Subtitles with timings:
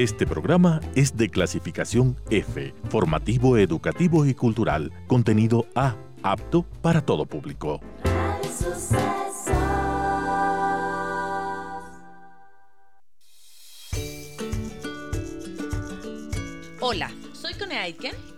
[0.00, 7.26] Este programa es de clasificación F, formativo, educativo y cultural, contenido A, apto para todo
[7.26, 7.82] público.
[16.80, 18.14] Hola, soy Cone Aitken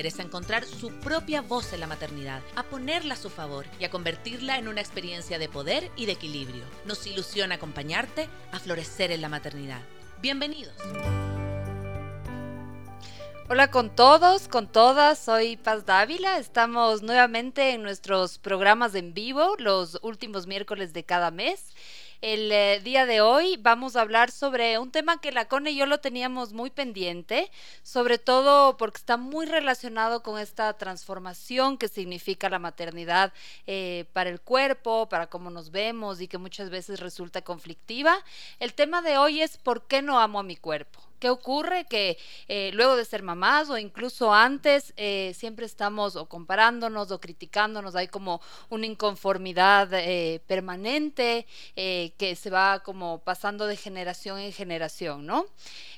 [0.00, 3.90] a encontrar su propia voz en la maternidad, a ponerla a su favor y a
[3.90, 6.64] convertirla en una experiencia de poder y de equilibrio.
[6.86, 9.82] Nos ilusiona acompañarte a florecer en la maternidad.
[10.22, 10.72] Bienvenidos.
[13.50, 16.38] Hola con todos, con todas, soy Paz Dávila.
[16.38, 21.74] Estamos nuevamente en nuestros programas en vivo los últimos miércoles de cada mes.
[22.20, 25.76] El eh, día de hoy vamos a hablar sobre un tema que la Cone y
[25.76, 27.50] yo lo teníamos muy pendiente,
[27.82, 33.32] sobre todo porque está muy relacionado con esta transformación que significa la maternidad
[33.66, 38.22] eh, para el cuerpo, para cómo nos vemos y que muchas veces resulta conflictiva.
[38.58, 41.09] El tema de hoy es ¿por qué no amo a mi cuerpo?
[41.20, 41.84] ¿Qué ocurre?
[41.84, 42.16] Que
[42.48, 47.94] eh, luego de ser mamás o incluso antes eh, siempre estamos o comparándonos o criticándonos,
[47.94, 48.40] hay como
[48.70, 51.46] una inconformidad eh, permanente
[51.76, 55.44] que se va como pasando de generación en generación, ¿no?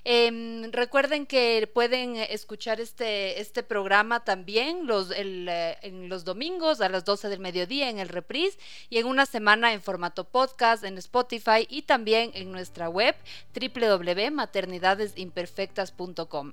[0.05, 7.05] Em, recuerden que pueden escuchar este, este programa también los, en los domingos a las
[7.05, 8.59] 12 del mediodía en el reprise
[8.91, 13.15] y en una semana en formato podcast en Spotify y también en nuestra web
[13.55, 16.53] www.maternidades imperfectas.com.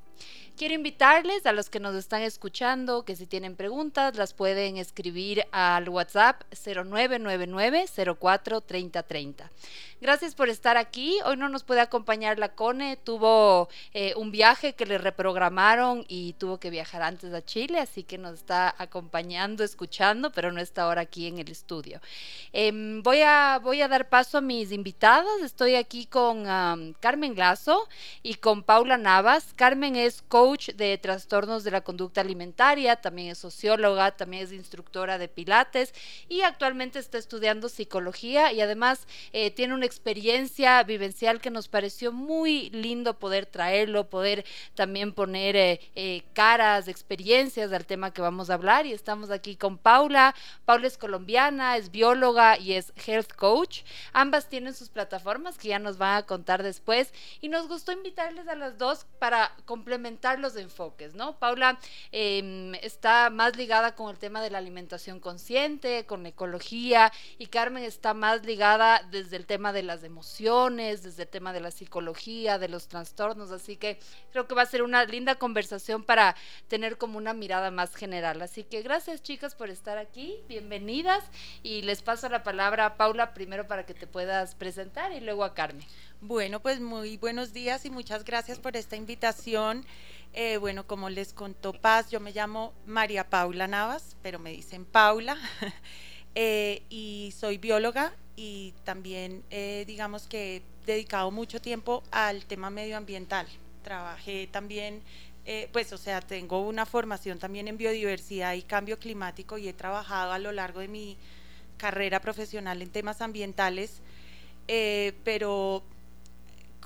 [0.59, 5.45] Quiero invitarles a los que nos están escuchando que si tienen preguntas las pueden escribir
[5.51, 7.85] al WhatsApp 0999
[8.19, 9.51] 04 3030.
[10.01, 11.17] Gracias por estar aquí.
[11.25, 12.95] Hoy no nos puede acompañar la Cone.
[12.95, 18.03] Tuvo eh, un viaje que le reprogramaron y tuvo que viajar antes a Chile, así
[18.03, 21.99] que nos está acompañando, escuchando, pero no está ahora aquí en el estudio.
[22.53, 25.41] Em, voy, a, voy a dar paso a mis invitadas.
[25.43, 26.45] Estoy aquí con
[27.01, 27.89] Carmen Lazo
[28.23, 29.53] y con Paula Navas.
[29.57, 35.17] Carmen es coach de trastornos de la conducta alimentaria, también es socióloga, también es instructora
[35.17, 35.93] de pilates
[36.27, 42.11] y actualmente está estudiando psicología y además eh, tiene un experiencia vivencial que nos pareció
[42.11, 48.49] muy lindo poder traerlo, poder también poner eh, eh, caras, experiencias al tema que vamos
[48.49, 48.85] a hablar.
[48.85, 50.35] Y estamos aquí con Paula.
[50.65, 53.81] Paula es colombiana, es bióloga y es health coach.
[54.13, 57.13] Ambas tienen sus plataformas que ya nos van a contar después.
[57.41, 59.98] Y nos gustó invitarles a las dos para complementar
[60.39, 61.37] los enfoques, ¿no?
[61.37, 61.79] Paula
[62.11, 67.83] em, está más ligada con el tema de la alimentación consciente, con ecología, y Carmen
[67.83, 72.57] está más ligada desde el tema de las emociones, desde el tema de la psicología,
[72.57, 73.99] de los trastornos, así que
[74.31, 76.35] creo que va a ser una linda conversación para
[76.67, 78.41] tener como una mirada más general.
[78.41, 81.23] Así que gracias chicas por estar aquí, bienvenidas
[81.63, 85.43] y les paso la palabra a Paula primero para que te puedas presentar y luego
[85.43, 85.85] a Carmen.
[86.21, 89.85] Bueno, pues muy buenos días y muchas gracias por esta invitación.
[90.33, 94.85] Eh, bueno, como les contó Paz, yo me llamo María Paula Navas, pero me dicen
[94.85, 95.37] Paula.
[96.35, 102.69] Eh, y soy bióloga y también eh, digamos que he dedicado mucho tiempo al tema
[102.69, 103.47] medioambiental.
[103.83, 105.01] Trabajé también,
[105.73, 110.31] pues o sea, tengo una formación también en biodiversidad y cambio climático y he trabajado
[110.31, 111.17] a lo largo de mi
[111.77, 113.99] carrera profesional en temas ambientales,
[115.23, 115.83] pero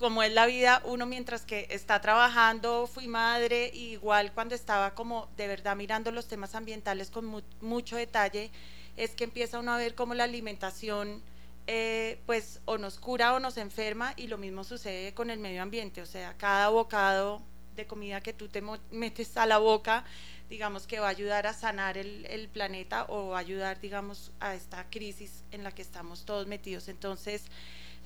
[0.04, 5.30] como es la vida, uno mientras que está trabajando, fui madre, igual cuando estaba como
[5.38, 8.52] de verdad mirando los temas ambientales con mucho detalle,
[8.98, 11.24] es que empieza uno a ver cómo la alimentación
[11.68, 15.62] eh, pues o nos cura o nos enferma y lo mismo sucede con el medio
[15.62, 17.42] ambiente, o sea, cada bocado
[17.74, 18.62] de comida que tú te
[18.92, 20.04] metes a la boca,
[20.50, 24.54] digamos que va a ayudar a sanar el, planeta o va a ayudar, digamos, a
[24.54, 26.90] esta crisis en la que estamos todos metidos.
[26.90, 27.46] Entonces,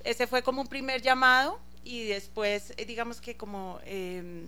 [0.03, 4.45] ese fue como un primer llamado y después, eh, digamos que como em,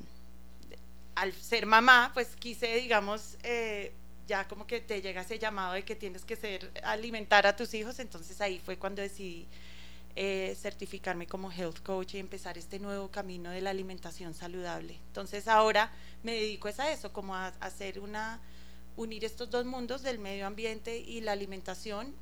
[1.16, 3.94] al ser mamá, pues quise, digamos, eh,
[4.28, 7.74] ya como que te llega ese llamado de que tienes que ser, alimentar a tus
[7.74, 9.48] hijos, entonces ahí fue cuando decidí
[10.18, 15.00] eh, certificarme como health coach y empezar este nuevo camino de la alimentación saludable.
[15.08, 15.94] Entonces ahora
[16.24, 18.42] me dedico a eso, como a, hacer una,
[18.98, 22.14] unir estos dos mundos del medio ambiente y la alimentación,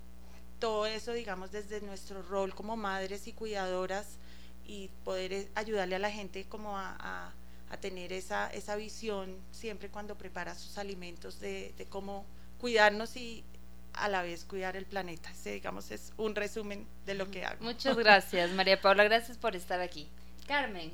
[0.59, 4.19] todo eso digamos desde nuestro rol como madres y cuidadoras
[4.67, 7.33] y poder eh, ayudarle a la gente como a
[7.69, 12.25] a tener esa, esa visión siempre cuando prepara sus alimentos de, de cómo
[12.59, 13.43] cuidarnos y
[13.93, 15.29] a la vez cuidar el planeta.
[15.31, 17.63] Ese, digamos, es un resumen de lo que hago.
[17.63, 19.03] Muchas gracias, María Paula.
[19.03, 20.07] Gracias por estar aquí.
[20.47, 20.93] Carmen.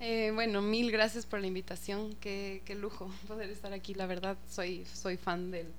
[0.00, 2.14] Eh, bueno, mil gracias por la invitación.
[2.20, 3.94] Qué, qué, lujo poder estar aquí.
[3.94, 5.72] La verdad, soy, soy fan del,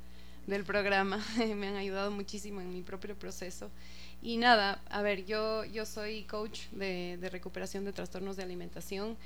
[0.47, 1.23] del programa.
[1.55, 3.69] Me han ayudado muchísimo en mi propio proceso.
[4.21, 9.18] Y nada, a ver, yo, yo soy coach de, recuperación de trastornos de alimentación.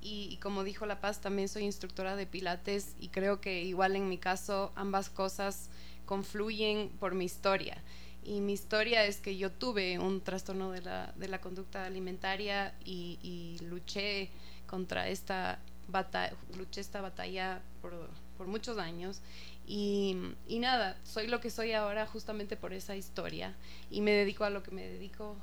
[0.00, 4.08] Y, como dijo La Paz, también soy instructora de Pilates y creo que igual en
[4.08, 5.70] mi caso ambas cosas
[6.04, 7.82] confluyen por mi historia.
[8.22, 12.74] Y mi historia es que yo tuve un trastorno de la, de la conducta alimentaria
[12.84, 14.30] y, y, luché
[14.66, 15.58] contra esta
[15.88, 19.20] batalla, luché esta batalla por, por muchos años.
[19.66, 20.16] Y,
[20.46, 23.54] y, nada, soy lo que soy ahora justamente por esa historia
[23.90, 25.36] y me dedico a lo que me dedico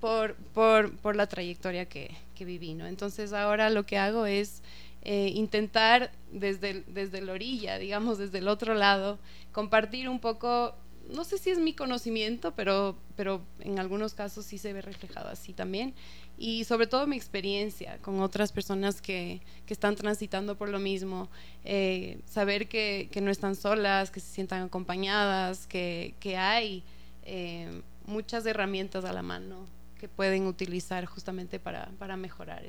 [0.00, 2.74] por, por, por la trayectoria que, que viví.
[2.74, 2.86] ¿no?
[2.86, 4.62] Entonces ahora lo que hago es
[5.08, 9.20] eh, intentar desde, desde la orilla, digamos, desde el otro lado,
[9.52, 10.74] compartir un poco,
[11.10, 15.28] no sé si es mi conocimiento, pero, pero en algunos casos sí se ve reflejado
[15.28, 15.94] así también,
[16.38, 21.28] y sobre todo mi experiencia con otras personas que, que están transitando por lo mismo,
[21.64, 26.84] eh, saber que, que, no están solas, que se sientan acompañadas, que, que hay
[27.22, 29.66] eh, muchas herramientas a la mano
[29.98, 32.64] que pueden utilizar justamente para, para mejorar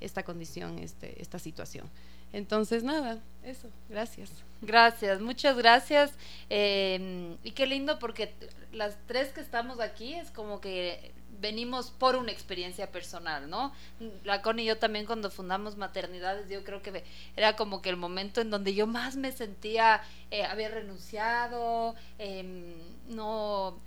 [0.00, 1.88] esta condición, este, esta situación.
[2.34, 4.28] Entonces, nada, eso, gracias.
[4.60, 6.12] Gracias, muchas gracias.
[6.50, 8.34] Eh, y qué lindo porque
[8.72, 13.72] las tres que estamos aquí es como que venimos por una experiencia personal, ¿no?
[14.24, 17.04] La Connie y yo también cuando fundamos Maternidades, yo creo que
[17.36, 20.02] era como que el momento en donde yo más me sentía
[20.32, 22.74] eh, haber renunciado, eh,
[23.06, 23.78] no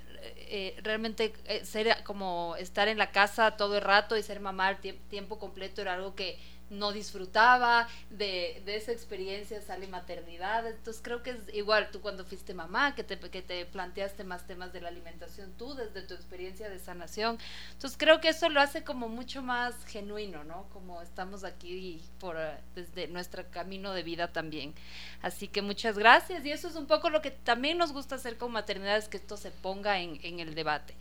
[0.49, 4.77] eh, realmente eh, ser como estar en la casa todo el rato y ser mamá
[5.09, 10.67] tiempo completo era algo que no disfrutaba de, de, esa experiencia, sale maternidad.
[10.67, 14.45] Entonces creo que es igual tú cuando fuiste mamá, que te, que te planteaste más
[14.45, 17.37] temas de la alimentación tú desde tu experiencia de sanación.
[17.73, 20.67] Entonces creo que eso lo hace como mucho más genuino, ¿no?
[20.73, 22.37] Como estamos aquí por,
[22.75, 24.73] desde nuestro camino de vida también.
[25.21, 28.37] Así que muchas gracias y eso es un poco lo que también nos gusta hacer
[28.37, 30.95] con maternidad, es que esto se ponga en, en el debate.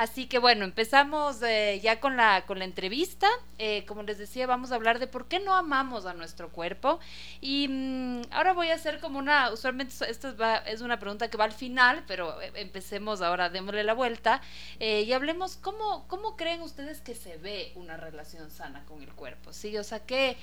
[0.00, 3.28] Así que bueno, empezamos eh, ya con la, con la entrevista.
[3.58, 7.00] Eh, como les decía, vamos a hablar de por qué no amamos a nuestro cuerpo.
[7.42, 11.36] Y mmm, ahora voy a hacer como una, usualmente esta va, es una pregunta que
[11.36, 14.40] va al final, pero eh, empecemos ahora, démosle la vuelta
[14.78, 19.12] eh, y hablemos cómo, cómo creen ustedes que se ve una relación sana con el
[19.12, 19.52] cuerpo.
[19.52, 20.38] Sí, o sea, ¿qué,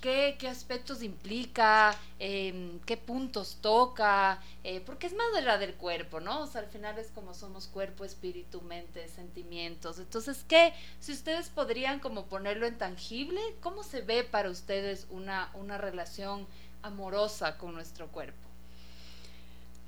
[0.00, 5.74] qué, qué aspectos implica, eh, qué puntos toca, eh, porque es más de la del
[5.74, 6.40] cuerpo, ¿no?
[6.42, 9.98] O sea, al final es como somos cuerpo, espíritu, mente, sentimientos.
[9.98, 10.72] Entonces, ¿qué?
[10.98, 16.46] Si ustedes podrían como ponerlo en tangible, ¿cómo se ve para ustedes una, una relación
[16.82, 18.38] amorosa con nuestro cuerpo?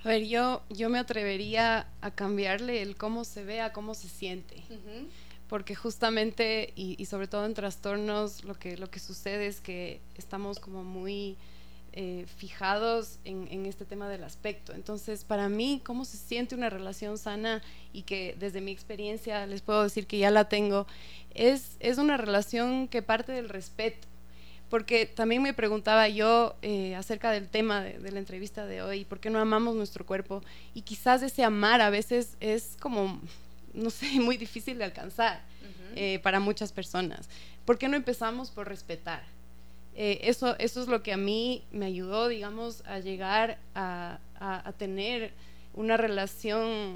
[0.05, 4.09] A ver, yo, yo me atrevería a cambiarle el cómo se ve a cómo se
[4.09, 4.56] siente.
[4.69, 5.06] Uh -huh
[5.52, 10.58] porque justamente y, sobre todo en trastornos lo que, lo que sucede es que estamos
[10.58, 11.37] como muy
[11.93, 14.72] eh, fijados en, en, este tema del aspecto.
[14.72, 17.60] Entonces, para mí, cómo se siente una relación sana
[17.93, 20.87] y que desde mi experiencia les puedo decir que ya la tengo,
[21.35, 24.09] es, es una relación que parte del respeto.
[24.71, 29.04] Porque también me preguntaba yo eh, acerca del tema de, de la entrevista de hoy,
[29.04, 30.42] ¿por qué no amamos nuestro cuerpo?
[30.73, 33.21] Y quizás ese amar a veces es como
[33.75, 35.93] no sé, muy difícil de alcanzar uh -huh.
[35.97, 37.29] eh, para muchas personas.
[37.64, 39.23] ¿Por qué no empezamos por respetar?
[39.95, 44.67] Eh, eso, eso es lo que a mí me ayudó, digamos, a llegar a, a,
[44.69, 45.35] a, tener
[45.75, 46.95] una relación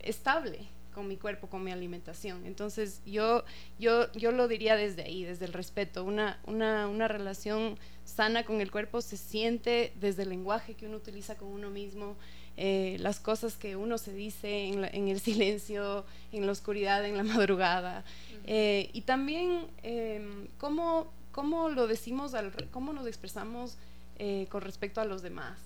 [0.00, 2.44] estable con mi cuerpo, con mi alimentación.
[2.44, 3.44] Entonces, yo,
[3.78, 6.04] yo, yo lo diría desde ahí, desde el respeto.
[6.04, 10.96] Una, una, una relación sana con el cuerpo se siente desde el lenguaje que uno
[10.96, 12.16] utiliza con uno mismo,
[12.56, 17.04] eh, las cosas que uno se dice en, la, en, el silencio, en la oscuridad,
[17.04, 18.04] en la madrugada.
[18.04, 18.42] Uh -huh.
[18.46, 23.76] eh, y también eh, cómo, cómo, lo decimos, al, cómo nos expresamos
[24.18, 25.58] eh, con respecto a los demás.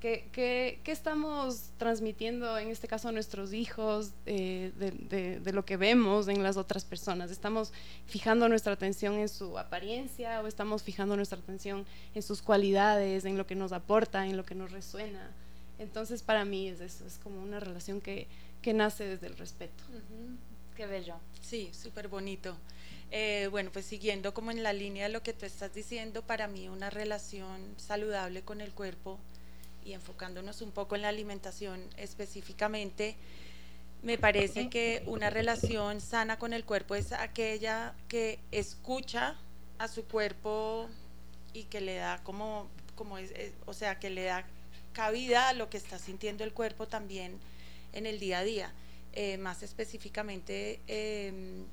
[0.00, 5.66] ¿Qué, qué, qué estamos transmitiendo en este caso a nuestros hijos de, de, de, lo
[5.66, 7.30] que vemos en las otras personas?
[7.30, 7.74] ¿Estamos
[8.06, 11.84] fijando nuestra atención en su apariencia o estamos fijando nuestra atención
[12.14, 15.30] en sus cualidades, en lo que nos aporta, en lo que nos resuena?
[15.80, 18.28] Entonces para mí es eso, es como una relación que,
[18.62, 19.82] que nace desde el respeto.
[19.88, 20.36] Uh -huh.
[20.76, 21.16] Qué bello.
[21.40, 22.56] Sí, súper bonito.
[23.10, 26.46] Eh, bueno, pues siguiendo como en la línea de lo que tú estás diciendo, para
[26.46, 29.18] mí una relación saludable con el cuerpo
[29.84, 33.16] y enfocándonos un poco en la alimentación específicamente,
[34.02, 39.36] me parece que una relación sana con el cuerpo es aquella que escucha
[39.78, 40.88] a su cuerpo
[41.52, 43.32] y que le da como, como es,
[43.66, 44.46] o sea, que le da
[44.92, 47.38] cabida a lo que está sintiendo el cuerpo también
[47.92, 48.72] en el día a día.
[49.12, 51.64] Eh, más específicamente, em,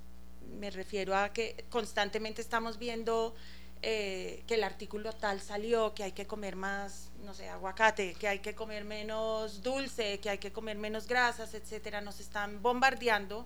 [0.59, 3.36] me refiero a que constantemente estamos viendo
[3.83, 8.27] eh, que el artículo tal salió, que hay que comer más, no sé, aguacate, que
[8.27, 12.01] hay que comer menos dulce, que hay que comer menos grasas, etcétera.
[12.01, 13.45] Nos están bombardeando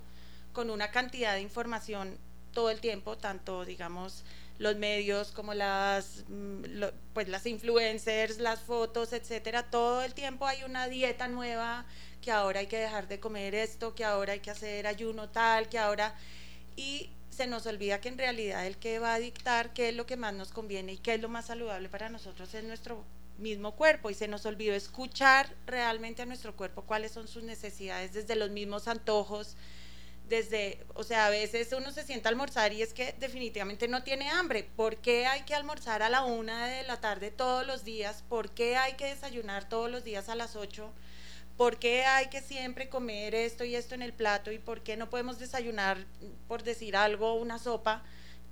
[0.54, 2.18] con una cantidad de información
[2.54, 4.24] todo el tiempo, tanto, digamos,
[4.62, 9.64] los medios como las, mm, pues las influencers, las fotos, etcétera.
[9.64, 11.86] Todo el tiempo hay una dieta nueva,
[12.22, 15.68] que ahora hay que dejar de comer esto, que ahora hay que hacer ayuno tal,
[15.68, 16.16] que ahora...
[16.76, 20.06] Y se nos olvida que en realidad el que va a dictar qué es lo
[20.06, 23.04] que más nos conviene y qué es lo más saludable para nosotros es nuestro
[23.40, 28.14] mismo cuerpo y se nos olvidó escuchar realmente a nuestro cuerpo cuáles son sus necesidades
[28.14, 29.56] desde los mismos antojos,
[30.32, 34.02] desde, o sea, a veces uno se sienta a almorzar y es que definitivamente no
[34.02, 34.64] tiene hambre.
[34.78, 38.24] ¿Por qué hay que almorzar a la una de la tarde todos los días?
[38.30, 40.94] ¿Por qué hay que desayunar todos los días a las ocho?
[41.58, 44.54] ¿Por qué hay que siempre comer esto y esto en el plato?
[44.54, 45.98] ¿Y por qué no podemos desayunar,
[46.48, 48.02] por decir algo, una sopa?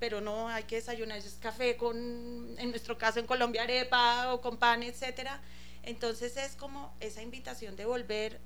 [0.02, 4.42] Pero no hay que desayunar es café con, en nuestro caso en Colombia, arepa o
[4.42, 5.42] con pan, etcétera.
[5.84, 8.42] Entonces es como esa invitación de volver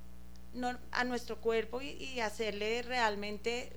[0.92, 3.72] a nuestro cuerpo y, y hacerle realmente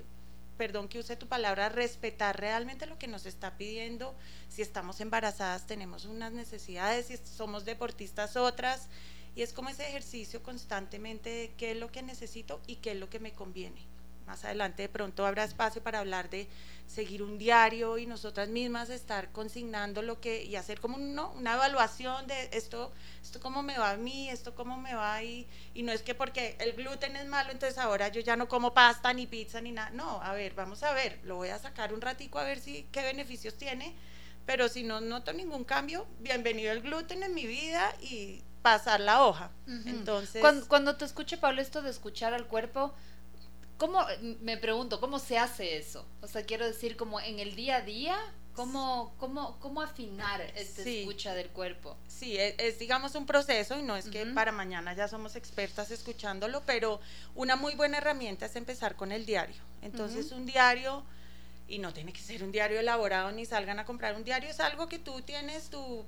[0.57, 4.15] perdón que use tu palabra, respetar realmente lo que nos está pidiendo.
[4.49, 8.89] Si estamos embarazadas tenemos unas necesidades, si somos deportistas otras,
[9.35, 12.97] y es como ese ejercicio constantemente de qué es lo que necesito y qué es
[12.97, 13.85] lo que me conviene.
[14.27, 16.47] Más adelante de pronto habrá espacio para hablar de
[16.85, 22.27] seguir un diario y nosotras mismas estar consignando lo que y hacer como una evaluación
[22.27, 22.91] de esto,
[23.21, 26.13] esto cómo me va a mí, esto cómo me va y, y no es que
[26.13, 29.71] porque el gluten es malo, entonces ahora yo ya no como pasta ni pizza ni
[29.71, 29.89] nada.
[29.91, 32.83] No, a ver, vamos a ver, lo voy a sacar un ratico a ver si
[32.91, 33.95] qué beneficios tiene,
[34.45, 39.23] pero si no noto ningún cambio, bienvenido el gluten en mi vida y pasar la
[39.23, 39.51] hoja.
[39.85, 42.93] Entonces, cuando, te escuche Pablo esto de escuchar al cuerpo,
[43.77, 44.05] ¿cómo
[44.41, 46.05] me pregunto cómo se hace eso?
[46.21, 48.17] O sea, quiero decir como en el día a día,
[48.57, 51.95] ¿Cómo, cómo, cómo afinar esta escucha del cuerpo?
[52.07, 55.91] Sí, es, es, digamos un proceso y no es que para mañana ya somos expertas
[55.91, 56.99] escuchándolo, pero
[57.35, 59.61] una muy buena herramienta es empezar con el diario.
[59.83, 61.03] Entonces un diario
[61.67, 64.59] y no tiene que ser un diario elaborado ni salgan a comprar un diario, es
[64.59, 66.05] algo que tú tienes tu,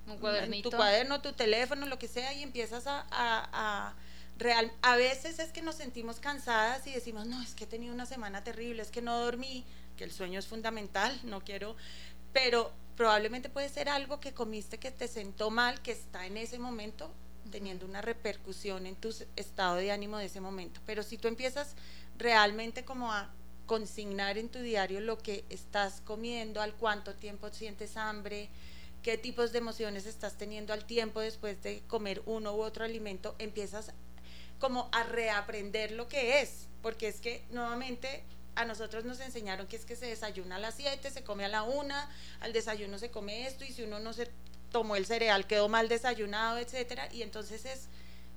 [0.63, 3.93] tu cuaderno, tu teléfono, lo que sea, y empiezas a, a,
[4.39, 4.71] real.
[4.81, 8.05] A veces es que nos sentimos cansadas y decimos, no, es que he tenido una
[8.05, 9.65] semana terrible, es que no dormí,
[9.97, 11.75] que el sueño es fundamental, no quiero,
[12.33, 16.57] pero probablemente puede ser algo que comiste que te sentó mal, que está en ese
[16.57, 17.11] momento
[17.51, 20.81] teniendo una repercusión en tu estado de ánimo de ese momento.
[20.85, 21.75] Pero si tú empiezas
[22.17, 23.29] realmente como a
[23.65, 28.49] consignar en tu diario lo que estás comiendo, al cuánto tiempo sientes hambre,
[29.01, 33.35] qué tipos de emociones estás teniendo al tiempo después de comer uno u otro alimento,
[33.39, 33.93] empiezas
[34.59, 38.23] como a reaprender lo que es, porque es que nuevamente
[38.55, 41.47] a nosotros nos enseñaron que es que se desayuna a las 7, se come a
[41.47, 41.95] la 1,
[42.41, 44.29] al desayuno se come esto y si uno no se
[44.71, 47.87] tomó el cereal quedó mal desayunado, etcétera, y entonces es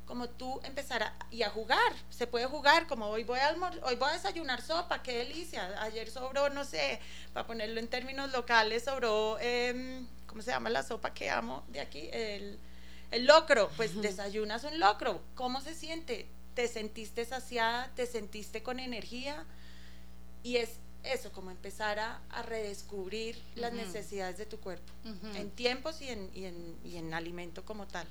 [0.07, 1.93] como tú empezar a, y a jugar.
[2.11, 5.81] Se puede jugar, como hoy voy a hoy voy a desayunar sopa, qué delicia.
[5.83, 7.01] Ayer sobró, no sé,
[7.33, 11.81] para ponerlo en términos locales, sobró, eh, ¿cómo se llama la sopa que amo de
[11.81, 12.09] aquí?
[12.13, 12.59] El,
[13.13, 13.71] el locro.
[13.77, 15.23] Pues desayunas un locro.
[15.35, 16.29] ¿Cómo se siente?
[16.55, 17.91] ¿Te sentiste saciada?
[17.95, 19.47] ¿Te sentiste con energía?
[20.43, 24.93] Y es eso, como empezar a, redescubrir las necesidades de tu cuerpo,
[25.35, 28.07] en tiempos y en, y, en, y en, alimento como tal.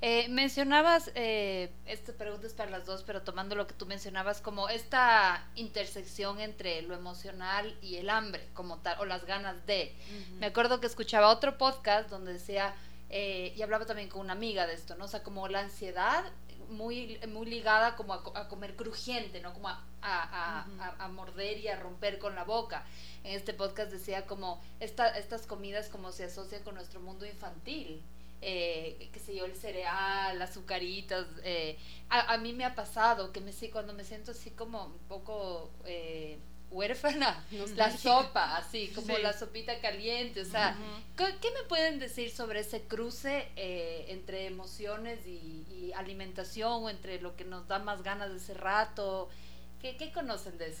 [0.00, 4.40] Eh, mencionabas, eh, esta pregunta es para las dos, pero tomando lo que tú mencionabas,
[4.40, 9.94] como esta intersección entre lo emocional y el hambre como tal, o las ganas de.
[10.38, 12.74] Me acuerdo que escuchaba otro podcast donde decía...
[13.14, 15.04] Eh, y hablaba también con una amiga de esto, ¿no?
[15.04, 16.24] O sea, como la ansiedad
[16.70, 19.52] muy, muy ligada como a, comer crujiente, ¿no?
[19.52, 22.84] Como a, a, morder y a romper con la boca.
[23.22, 28.02] En este podcast decía como esta, estas comidas como se asocian con nuestro mundo infantil.
[28.44, 31.26] Eh, qué sé yo, el cereal, azucaritas.
[31.44, 31.78] Eh,
[32.08, 36.38] a, mí me ha pasado que me cuando me siento así como un poco eh,
[36.72, 37.44] huérfana,
[37.76, 40.76] la sopa, así como la sopita caliente, o sea,
[41.16, 47.36] ¿qué me pueden decir sobre ese cruce eh, entre emociones y, alimentación o entre lo
[47.36, 49.28] que nos da más ganas de ese rato?
[49.80, 50.80] ¿Qué, ¿Qué, conocen de eso?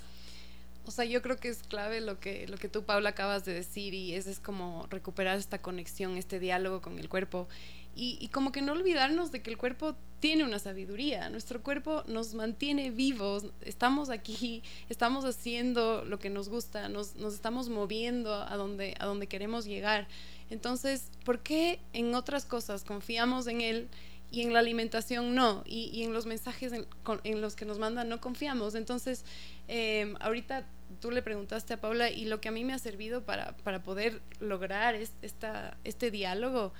[0.86, 3.52] O sea, yo creo que es clave lo que, lo que tú, Paula, acabas de
[3.52, 7.46] decir y ese es como recuperar esta conexión, este diálogo con el cuerpo.
[7.94, 12.32] Y, como que no olvidarnos de que el cuerpo tiene una sabiduría, nuestro cuerpo nos
[12.32, 18.56] mantiene vivos, estamos aquí, estamos haciendo lo que nos gusta, nos, nos estamos moviendo a
[18.56, 20.08] donde, a donde queremos llegar.
[20.48, 23.88] Entonces, ¿por qué en otras cosas confiamos en él?
[24.32, 28.18] y en la alimentación no, y, en los mensajes en, los que nos mandan no
[28.18, 28.74] confiamos.
[28.74, 29.26] Entonces,
[29.68, 30.66] em, ahorita
[31.00, 33.82] tú le preguntaste a Paula y lo que a mí me ha servido para, para
[33.82, 36.72] poder lograr esta, este diálogo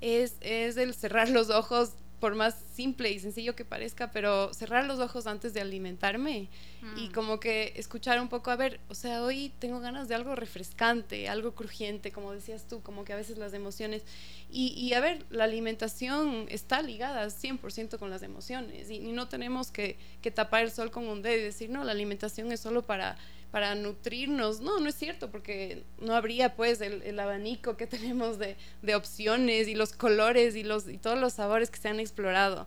[0.00, 4.84] es, es el cerrar los ojos por más simple y sencillo que parezca, pero cerrar
[4.86, 6.48] los ojos antes de alimentarme
[6.96, 7.12] y mm.
[7.12, 11.28] como que escuchar un poco, a ver, o sea, hoy tengo ganas de algo refrescante,
[11.28, 14.02] algo crujiente, como decías tú, como que a veces las emociones,
[14.50, 19.28] y, y a ver, la alimentación está ligada 100% con las emociones y, y no
[19.28, 22.60] tenemos que, que tapar el sol con un dedo y decir, no, la alimentación es
[22.60, 23.16] solo para
[23.50, 24.60] para nutrirnos.
[24.60, 28.56] No, no es cierto, porque no habría pues el, abanico que tenemos de,
[28.94, 32.66] opciones y los colores y, los, y todos los sabores que se han explorado.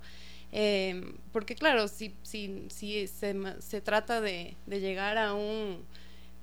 [0.52, 5.86] Em, porque claro, si, si, si se, se trata de, llegar a un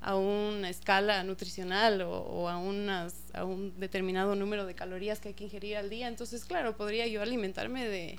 [0.00, 5.28] a una escala nutricional o, o a, unas, a un determinado número de calorías que
[5.28, 8.16] hay que ingerir al día, entonces claro, podría yo alimentarme de,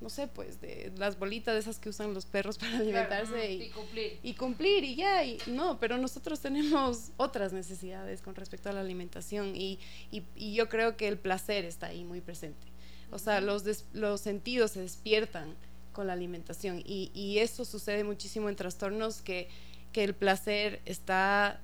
[0.00, 3.70] no sé, pues de las bolitas de esas que usan los perros para alimentarse y,
[3.70, 4.18] cumplir.
[4.22, 8.80] Y cumplir y ya, y no, pero nosotros tenemos otras necesidades con respecto a la
[8.80, 9.78] alimentación y,
[10.10, 12.66] y, yo creo que el placer está ahí muy presente.
[13.10, 15.54] O sea, los, los sentidos se despiertan
[15.92, 19.48] con la alimentación y, y eso sucede muchísimo en trastornos que,
[19.92, 21.60] que el placer está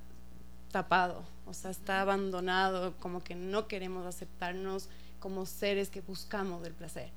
[0.71, 4.89] tapado, o sea, está abandonado, como que no queremos aceptarnos
[5.19, 7.11] como seres que buscamos el placer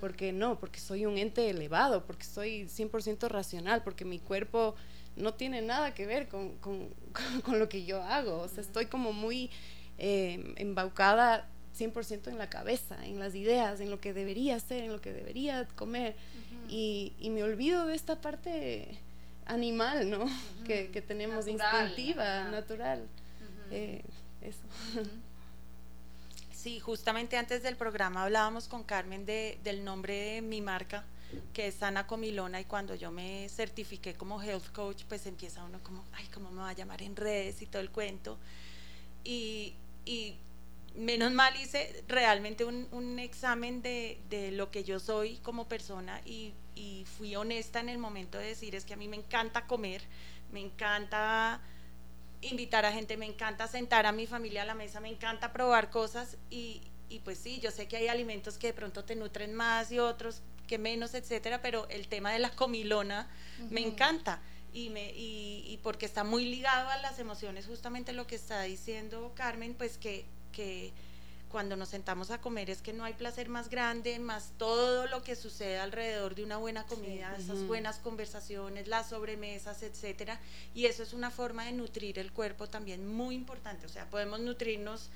[0.00, 4.74] porque no, porque soy un ente elevado, porque soy 100% racional, porque mi cuerpo
[5.16, 6.90] no tiene nada que ver con, con,
[7.44, 9.50] con lo que yo hago, o sea, estoy como muy
[9.98, 14.92] eh, embaucada 100% en la cabeza, en las ideas, en lo que debería hacer, en
[14.92, 16.16] lo que debería comer,
[16.68, 18.98] y, y, me olvido de esta parte
[19.44, 20.26] animal, ¿no?
[20.66, 23.06] que, que, tenemos instintiva, natural.
[23.70, 24.02] Eh,
[24.42, 24.60] eso.
[26.66, 31.04] Sí, justamente antes del programa hablábamos con Carmen de, del nombre de mi marca,
[31.52, 35.78] que es Ana Comilona, y cuando yo me certifiqué como health coach, pues empieza uno
[35.84, 38.36] como, ay, ¿cómo me va a llamar en redes y todo el cuento?
[39.22, 39.74] Y,
[40.96, 46.20] menos mal hice realmente un, un examen de, de, lo que yo soy como persona
[46.24, 49.68] y, y fui honesta en el momento de decir, es que a mí me encanta
[49.68, 50.02] comer,
[50.50, 51.60] me encanta
[52.50, 55.90] invitar a gente, me encanta sentar a mi familia a la mesa, me encanta probar
[55.90, 59.54] cosas y, y pues sí, yo sé que hay alimentos que de pronto te nutren
[59.54, 63.28] más y otros que menos, etcétera, pero el tema de la comilona
[63.70, 64.40] me encanta
[64.72, 68.62] y, me, y, y, porque está muy ligado a las emociones, justamente lo que está
[68.62, 70.92] diciendo Carmen, pues que, que
[71.56, 75.22] cuando nos sentamos a comer es que no hay placer más grande, más todo lo
[75.22, 80.38] que sucede alrededor de una buena comida, esas buenas conversaciones, las sobremesas, etcétera,
[80.74, 84.38] y eso es una forma de nutrir el cuerpo también muy importante, o sea, podemos
[84.40, 85.08] nutrirnos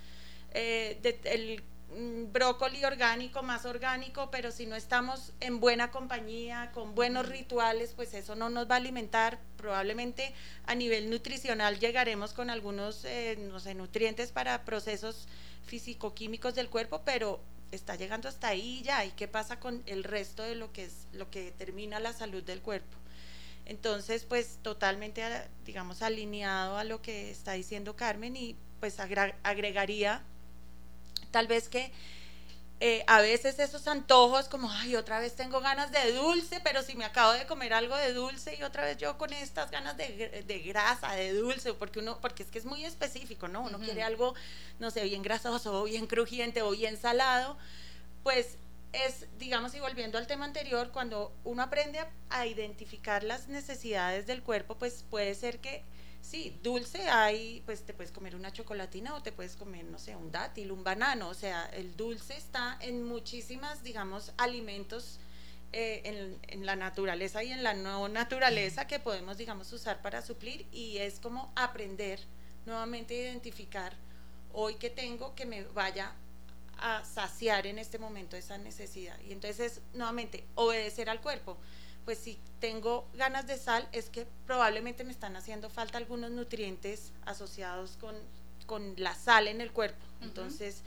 [0.54, 1.62] eh, del
[1.94, 7.92] mm, brócoli orgánico, más orgánico, pero si no estamos en buena compañía, con buenos rituales,
[7.94, 9.38] pues eso no nos va a alimentar.
[9.58, 10.32] Probablemente
[10.64, 15.28] a nivel nutricional llegaremos con algunos, eh, no sé, nutrientes para procesos
[15.70, 19.04] físico-químicos del cuerpo, pero está llegando hasta ahí ya.
[19.04, 22.42] ¿Y qué pasa con el resto de lo que es lo que determina la salud
[22.42, 22.96] del cuerpo?
[23.66, 25.22] Entonces, pues totalmente,
[25.64, 30.22] digamos, alineado a lo que está diciendo Carmen y pues agregaría
[31.30, 31.92] tal vez que
[32.82, 36.94] eh, a veces esos antojos como, ay, otra vez tengo ganas de dulce, pero si
[36.96, 40.44] me acabo de comer algo de dulce y otra vez yo con estas ganas de,
[40.46, 43.60] de grasa, de dulce, porque uno, porque es que es muy específico, ¿no?
[43.60, 44.34] Uno quiere algo,
[44.78, 47.58] no sé, bien grasoso, o bien crujiente, o bien salado,
[48.22, 48.56] pues
[48.92, 54.42] es, digamos, y volviendo al tema anterior, cuando uno aprende a identificar las necesidades del
[54.42, 55.84] cuerpo, pues puede ser que
[56.22, 60.16] Sí, dulce hay, pues te puedes comer una chocolatina o te puedes comer, no sé,
[60.16, 61.28] un dátil, un banano.
[61.28, 65.18] O sea, el dulce está en muchísimas, digamos, alimentos
[65.72, 70.66] eh, en, la naturaleza y en la no naturaleza que podemos, digamos, usar para suplir
[70.72, 72.20] y es como aprender
[72.66, 73.94] nuevamente a identificar
[74.52, 76.12] hoy que tengo que me vaya
[76.78, 79.16] a saciar en este momento esa necesidad.
[79.20, 81.56] Y entonces, nuevamente, obedecer al cuerpo
[82.04, 87.12] pues si tengo ganas de sal es que probablemente me están haciendo falta algunos nutrientes
[87.24, 88.16] asociados con,
[88.66, 90.04] con la sal en el cuerpo.
[90.20, 90.82] Entonces,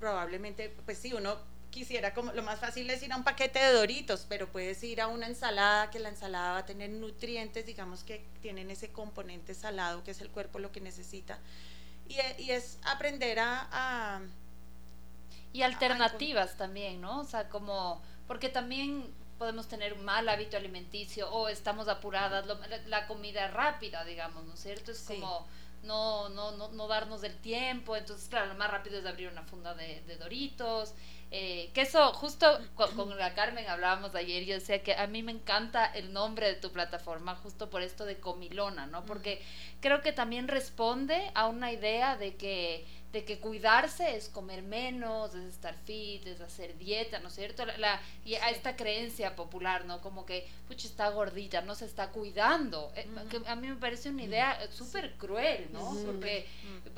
[0.00, 1.36] probablemente, pues si uno
[1.70, 5.00] quisiera como lo más fácil es ir a un paquete de doritos, pero puedes ir
[5.00, 9.54] a una ensalada, que la ensalada va a tener nutrientes, digamos que tienen ese componente
[9.54, 11.38] salado, que es el cuerpo lo que necesita.
[12.08, 14.20] Y, y es aprender a
[15.52, 17.20] Y alternativas también, ¿no?
[17.20, 22.46] O sea, como, porque también podemos tener un mal hábito alimenticio o estamos apuradas,
[22.86, 24.92] la, comida rápida, digamos, ¿no es cierto?
[24.92, 25.48] Es como
[25.82, 29.42] no, no, no, no darnos el tiempo, entonces claro, lo más rápido es abrir una
[29.42, 30.94] funda de, de Doritos,
[31.32, 35.32] eh, que eso, justo con, la Carmen hablábamos ayer, yo decía que a mí me
[35.32, 39.04] encanta el nombre de tu plataforma, justo por esto de comilona, ¿no?
[39.04, 39.42] Porque
[39.80, 45.34] creo que también responde a una idea de que de que cuidarse es comer menos,
[45.34, 47.66] es estar fit, es hacer dieta, ¿no es cierto?
[47.66, 50.00] La, y a esta creencia popular, ¿no?
[50.00, 52.90] Como que, pucha, está gordita, no se está cuidando.
[52.96, 55.94] Eh, que a mí me parece una idea súper cruel, ¿no?
[56.06, 56.46] Porque,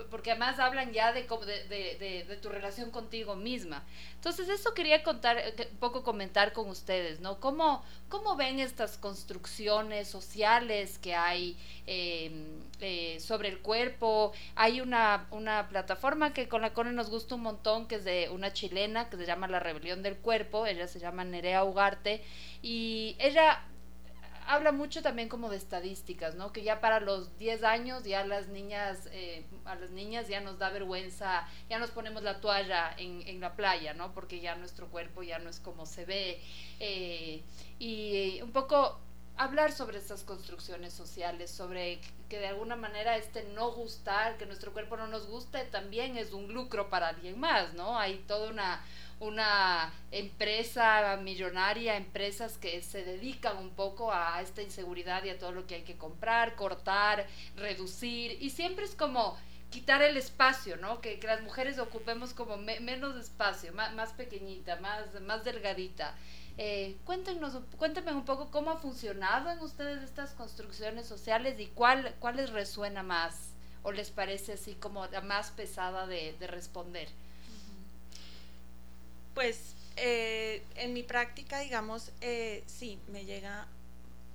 [0.09, 3.83] porque además hablan ya de, de, de, de, tu relación contigo misma.
[4.15, 7.41] Entonces, eso quería contar, eh, un poco comentar con ustedes, ¿no?
[7.41, 14.33] ¿Cómo, cómo ven estas construcciones sociales que hay em, eh, sobre el cuerpo?
[14.55, 18.05] Hay una, una plataforma forma que con la Cone nos gusta un montón, que es
[18.05, 22.23] de una chilena que se llama La Rebelión del Cuerpo, ella se llama Nerea Ugarte,
[22.61, 23.65] y ella
[24.47, 26.53] habla mucho también como de estadísticas, ¿no?
[26.53, 30.59] Que ya para los 10 años ya las niñas, eh, a las niñas ya nos
[30.59, 34.13] da vergüenza, ya nos ponemos la toalla en, en, la playa, ¿no?
[34.13, 36.43] Porque ya nuestro cuerpo ya no es como se ve.
[36.81, 37.43] Eh,
[37.79, 39.01] y un poco
[39.37, 44.73] hablar sobre estas construcciones sociales, sobre que de alguna manera este no gustar, que nuestro
[44.73, 47.99] cuerpo no nos guste, también es un lucro para alguien más, ¿no?
[47.99, 48.81] Hay toda una,
[49.21, 55.53] una empresa millonaria, empresas que se dedican un poco a esta inseguridad y a todo
[55.53, 59.37] lo que hay que comprar, cortar, reducir, y siempre es como
[59.71, 61.01] quitar el espacio, ¿no?
[61.01, 66.15] Que, las mujeres ocupemos como menos espacio, más, más pequeñita, más, más delgadita.
[66.57, 68.71] Eh, cuéntenos, cuéntenme un poco cómo
[69.53, 73.51] en ustedes estas construcciones sociales y cuál, cuál les resuena más
[73.83, 77.09] o les parece así como la más pesada de, responder.
[79.35, 83.67] Pues eh, en mi práctica, digamos, eh, sí, me llega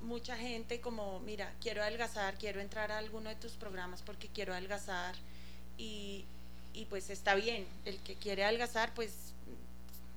[0.01, 4.53] mucha gente como, mira, quiero adelgazar, quiero entrar a alguno de tus programas porque quiero
[4.53, 5.15] adelgazar
[5.77, 6.25] y,
[6.73, 9.33] y pues está bien, el que quiere adelgazar, pues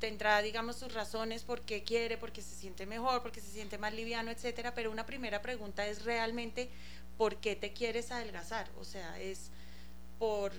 [0.02, 3.94] tendrá, digamos, sus razones por qué quiere, porque se siente mejor, porque se siente más
[3.94, 6.68] liviano, etcétera, pero una primera pregunta es realmente
[7.16, 9.52] por qué te quieres adelgazar, o sea, es
[10.18, 10.50] por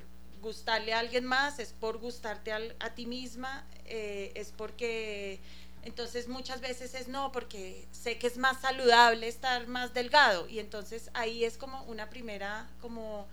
[0.42, 5.42] gustarle a alguien más, es por gustarte a, ti misma, eh, es porque
[5.84, 10.60] entonces muchas veces es no, porque sé que es más saludable estar más delgado y
[10.60, 13.28] entonces ahí es como una primera, como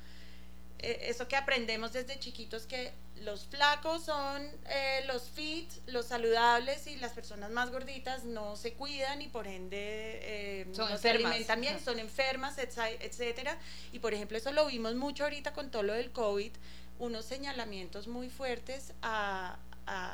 [0.81, 6.87] eh, eso que aprendemos desde chiquitos que los flacos son eh, los fit, los saludables
[6.87, 11.61] y las personas más gorditas no se cuidan y por ende eh, no se alimentan
[11.61, 13.59] bien, son enfermas, etcétera.
[13.93, 16.53] Y por ejemplo, eso lo vimos mucho ahorita con todo lo del COVID,
[16.99, 19.59] unos señalamientos muy fuertes a,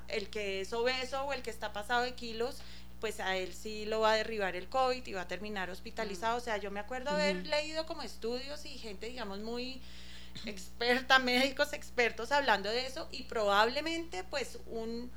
[0.09, 2.63] el que es obeso o el que está pasado de kilos
[3.01, 6.37] pues a él sí lo va a derribar el COVID y va a terminar hospitalizado.
[6.37, 6.39] Mm.
[6.39, 9.83] O sea, yo me acuerdo haber leído como estudios y gente, digamos, muy
[10.45, 15.11] experta, médicos expertos hablando de eso y probablemente pues un,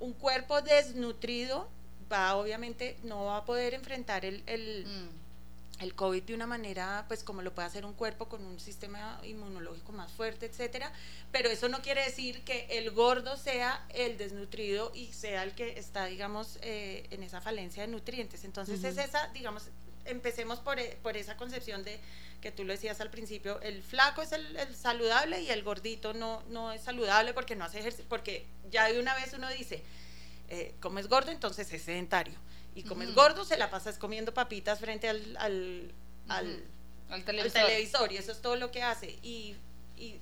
[0.00, 1.68] un cuerpo desnutrido
[2.10, 5.82] va obviamente no va a poder enfrentar el, el, mm.
[5.82, 9.20] el, COVID de una manera pues como lo puede hacer un cuerpo con un sistema
[9.24, 10.92] inmunológico más fuerte, etcétera,
[11.32, 15.78] pero eso no quiere decir que el gordo sea el desnutrido y sea el que
[15.78, 18.44] está digamos eh, en esa falencia de nutrientes.
[18.44, 19.70] Entonces es esa, digamos,
[20.06, 22.00] empecemos por, por esa concepción de
[22.40, 26.42] que tú lo decías al principio, el flaco es el, saludable y el gordito no,
[26.48, 29.82] no es saludable porque no hace ejercicio, porque ya de una vez uno dice,
[30.48, 32.34] eh, como es gordo, entonces es sedentario.
[32.74, 35.90] Y como es gordo, se la pasas comiendo papitas frente al, al,
[36.28, 38.12] al, televisor.
[38.12, 39.18] Y eso es todo lo que hace.
[39.22, 39.56] Y,
[39.96, 40.20] y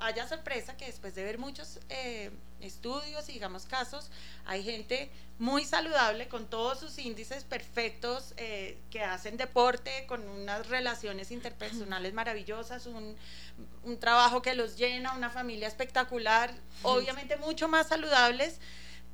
[0.00, 2.32] haya sorpresa que después de ver muchos eh,
[2.62, 4.10] estudios y digamos casos,
[4.44, 10.68] hay gente muy saludable con todos sus índices perfectos, eh, que hacen deporte con unas
[10.68, 13.16] relaciones interpersonales maravillosas, un,
[13.84, 18.58] un, trabajo que los llena, una familia espectacular, obviamente mucho más saludables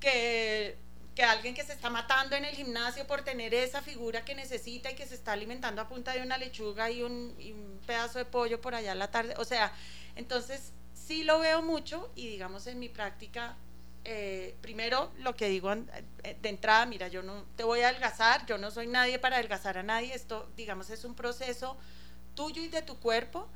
[0.00, 0.76] que
[1.18, 4.92] que alguien que se está matando en el gimnasio por tener esa figura que necesita
[4.92, 8.20] y que se está alimentando a punta de una lechuga y un, y un pedazo
[8.20, 9.34] de pollo por allá a la tarde.
[9.36, 9.72] O sea,
[10.14, 10.72] entonces,
[11.08, 13.56] sí lo veo mucho y digamos en mi práctica,
[14.04, 18.44] eh, primero lo que digo eh, de entrada, mira, yo no te voy a adelgazar,
[18.44, 21.78] yo no soy nadie para adelgazar a nadie, esto digamos es un proceso
[22.34, 23.48] tuyo y de tu cuerpo,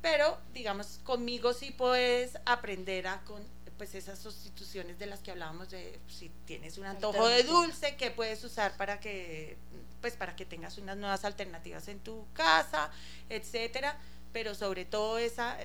[0.00, 3.42] pero digamos conmigo sí puedes aprender a con
[3.76, 8.10] pues esas sustituciones de las que hablábamos de si tienes un antojo de dulce que
[8.10, 9.56] puedes usar para que
[10.00, 12.90] pues para que tengas unas nuevas alternativas en tu casa,
[13.28, 13.96] etcétera
[14.32, 15.56] pero sobre todo esa,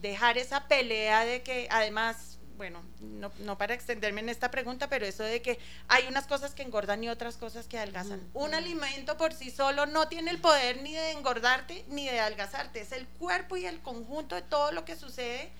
[0.00, 5.06] dejar esa pelea de que además bueno, no, no, para extenderme en esta pregunta, pero
[5.06, 8.20] eso de que hay unas cosas que engordan y otras cosas que adelgazan.
[8.34, 12.80] Un alimento por sí solo no tiene el poder ni de engordarte ni de adelgazarte,
[12.80, 15.52] es el cuerpo y el conjunto de todo lo que sucede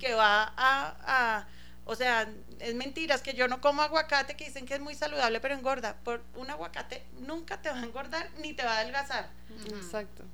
[0.00, 1.46] que va a,
[1.84, 4.94] o sea, es mentira, es que yo no como aguacate que dicen que es muy
[4.94, 5.96] saludable, pero engorda.
[6.02, 9.28] Por un aguacate nunca te va a engordar ni te va a adelgazar.
[9.66, 10.24] Exacto.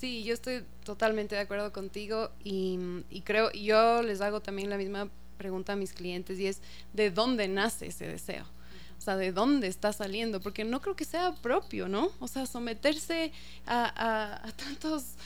[0.00, 2.78] Sí, yo estoy totalmente de acuerdo contigo y,
[3.22, 6.62] creo, yo les hago también la misma pregunta a mis clientes y es,
[6.94, 8.46] ¿de dónde nace ese deseo?
[8.98, 10.40] O sea, ¿de dónde está saliendo?
[10.40, 12.12] Porque no creo que sea propio, ¿no?
[12.18, 13.32] O sea, someterse
[13.66, 15.16] a, a, tantas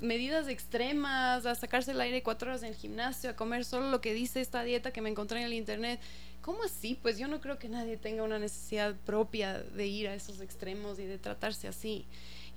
[0.00, 4.00] medidas extremas, a sacarse el aire cuatro horas en el gimnasio, a comer solo lo
[4.00, 6.00] que dice esta dieta que me encontré en el internet.
[6.40, 6.98] ¿Cómo así?
[7.02, 10.98] Pues yo no creo que nadie tenga una necesidad propia de ir a esos extremos
[10.98, 12.06] y de tratarse así.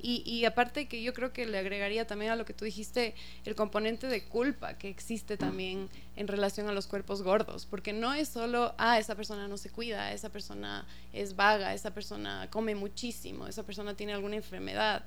[0.02, 3.56] Y, aparte que yo creo que le agregaría también a lo que tú dijiste el
[3.56, 8.30] componente de culpa que existe también en relación a los cuerpos gordos, porque no es
[8.30, 13.48] solo, ah, esa persona no se cuida, esa persona es vaga, esa persona come muchísimo,
[13.48, 15.04] esa persona tiene alguna enfermedad,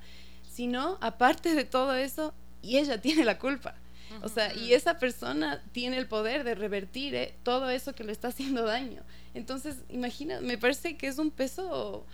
[0.51, 3.75] sino aparte de todo eso, y ella tiene la culpa.
[4.21, 8.13] O sea, y esa persona tiene el poder de revertir eh, todo eso que le
[8.13, 9.03] está haciendo daño.
[9.33, 12.05] Entonces, imagina, me parece que es un peso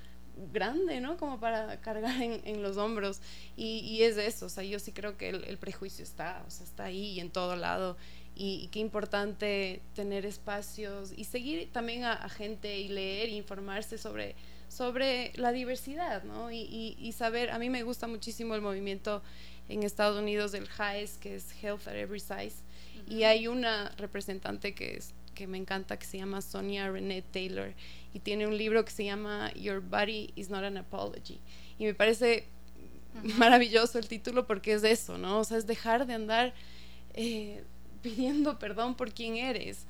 [0.52, 1.16] grande, ¿no?
[1.16, 3.20] Como para cargar en, los hombros.
[3.56, 6.84] Y, es eso, o sea, yo sí creo que el, prejuicio está, o sea, está
[6.84, 7.96] ahí en todo lado.
[8.34, 14.36] Y, qué importante tener espacios y seguir también a, gente y leer e informarse sobre,
[14.68, 16.50] sobre la diversidad, ¿no?
[16.50, 19.22] Y, saber, a mí me gusta muchísimo el movimiento
[19.68, 22.62] en Estados Unidos del HIES, que es Health at Every Size.
[23.06, 27.72] Y hay una representante que es que me encanta que se llama Sonia Renee Taylor
[28.12, 31.38] y tiene un libro que se llama Your Body is Not an Apology.
[31.78, 32.48] Y me parece
[33.38, 35.38] maravilloso el título porque es eso, ¿no?
[35.38, 36.54] O sea, es dejar de andar
[37.14, 37.62] eh,
[38.02, 39.86] pidiendo perdón por quién eres.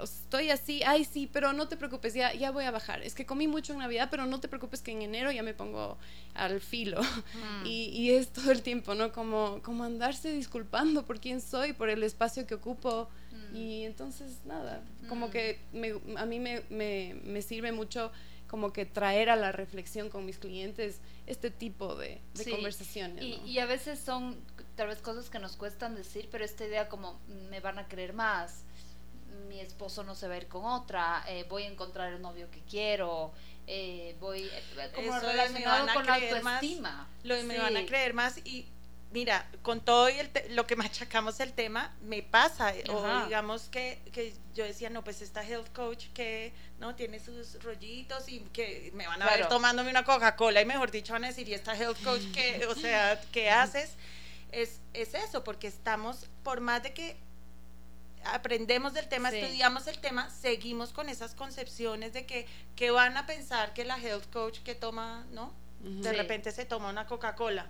[0.00, 3.02] Estoy así, ay sí, pero no te preocupes, ya, ya voy a bajar.
[3.02, 5.52] Es que comí mucho en Navidad, pero no te preocupes que en enero ya me
[5.52, 5.98] pongo
[6.34, 7.02] al filo.
[7.02, 7.66] Mm.
[7.66, 9.10] Y, y, es todo el tiempo, ¿no?
[9.12, 13.08] Como, como andarse disculpando por quién soy, por el espacio que ocupo,
[13.52, 15.60] y entonces, nada, como que
[16.16, 18.12] a mí me, me, sirve mucho
[18.46, 23.22] como que traer a la reflexión con mis clientes este tipo de, conversaciones.
[23.22, 24.36] Y, y, a veces son
[24.76, 28.12] tal vez cosas que nos cuestan decir, pero esta idea como me van a creer
[28.12, 28.64] más,
[29.48, 32.50] mi esposo no se va a ir con otra, eh, voy a encontrar el novio
[32.50, 33.32] que quiero,
[33.66, 37.08] eh, voy eh, como relacionado con la autoestima.
[37.22, 38.66] lo me van a creer más y
[39.12, 40.14] mira, con todo y
[40.50, 45.22] lo que machacamos el tema, me pasa, o digamos que, que, yo decía, no, pues
[45.22, 49.90] esta health coach que no tiene sus rollitos y que me van a ver tomándome
[49.90, 53.20] una Coca-Cola y mejor dicho van a decir, y esta health coach que, o sea,
[53.32, 53.94] ¿qué haces?
[54.50, 57.16] Es, es eso, porque estamos, por más de que
[58.24, 62.46] aprendemos del tema, estudiamos el tema, seguimos con esas concepciones de que,
[62.76, 65.52] que van a pensar que la health coach que toma, ¿no?
[65.80, 67.68] De repente se toma una Coca-Cola.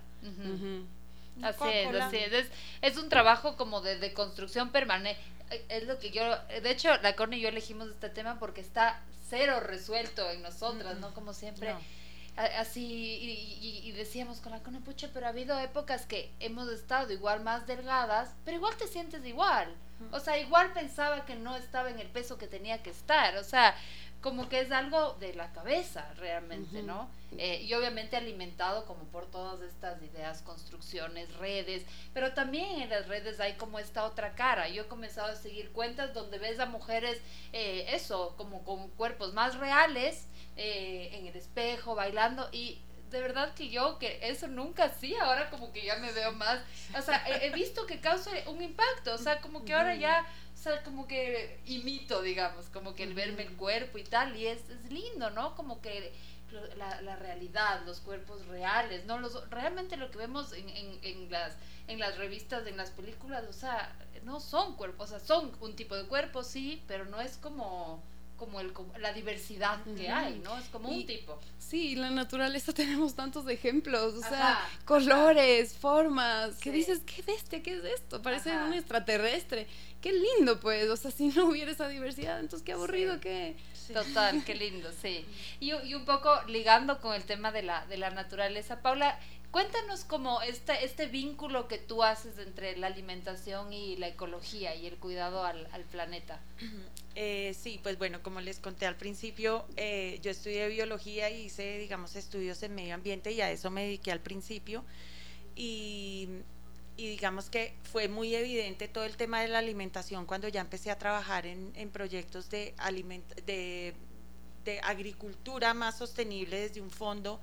[1.41, 2.51] Así es, así es.
[2.81, 2.97] es.
[2.97, 5.19] un trabajo como de, construcción permanente.
[5.69, 9.01] Es lo que yo, de hecho, la Corne y yo elegimos este tema porque está
[9.29, 11.13] cero resuelto en nosotras, ¿no?
[11.13, 11.75] Como siempre.
[12.35, 17.43] Así, y, decíamos con la Corne, pucha, pero ha habido épocas que hemos estado igual
[17.43, 19.75] más delgadas, pero igual te sientes igual.
[20.11, 23.37] O sea, igual pensaba que no estaba en el peso que tenía que estar.
[23.37, 23.75] O sea,
[24.23, 27.09] como que es algo de la cabeza realmente, ¿no?
[27.37, 33.07] Eh, y obviamente alimentado como por todas estas ideas, construcciones, redes, pero también en las
[33.09, 34.69] redes hay como esta otra cara.
[34.69, 39.33] Yo he comenzado a seguir cuentas donde ves a mujeres, eh, eso, como con cuerpos
[39.33, 42.79] más reales, eh, en el espejo, bailando y
[43.13, 46.59] de verdad que yo que eso nunca hacía, ahora como que ya me veo más,
[46.97, 50.25] o sea, he, visto que causa un impacto, o sea, como que ahora ya,
[50.63, 54.69] sea, como que imito, digamos, como que el verme el cuerpo y tal, y es,
[54.69, 55.55] es lindo, ¿no?
[55.55, 56.13] Como que
[56.77, 59.19] la, la, realidad, los cuerpos reales, ¿no?
[59.19, 63.43] Los, realmente lo que vemos en, en, en, las, en las revistas, en las películas,
[63.49, 67.19] o sea, no son cuerpos, o sea, son un tipo de cuerpo, sí, pero no
[67.19, 68.03] es como
[68.43, 70.57] como el, la diversidad que hay, ¿no?
[70.57, 71.39] Es como un tipo.
[71.57, 77.77] Sí, la naturaleza tenemos tantos ejemplos, o sea, colores, formas, que dices, qué bestia, qué
[77.77, 79.67] es esto, parece un extraterrestre,
[80.01, 83.55] qué lindo pues, o sea, si no hubiera esa diversidad, entonces qué aburrido, qué...
[83.91, 85.25] Total, qué lindo, sí.
[85.59, 89.19] Y, y, un poco ligando con el tema de la, de la naturaleza, Paula,
[89.53, 94.87] Cuéntanos como este, este vínculo que tú haces entre la alimentación y la ecología y
[94.87, 96.41] el cuidado al, planeta.
[97.13, 101.77] Eh, sí, pues bueno, como les conté al principio, eh, yo estudié biología y hice,
[101.77, 104.83] digamos, estudios en medio ambiente y a eso me dediqué al principio.
[105.55, 106.27] Y
[106.95, 110.91] y digamos que fue muy evidente todo el tema de la alimentación cuando ya empecé
[110.91, 112.75] a trabajar en, en proyectos de,
[113.45, 113.95] de,
[114.63, 117.39] de, agricultura más sostenible desde un fondo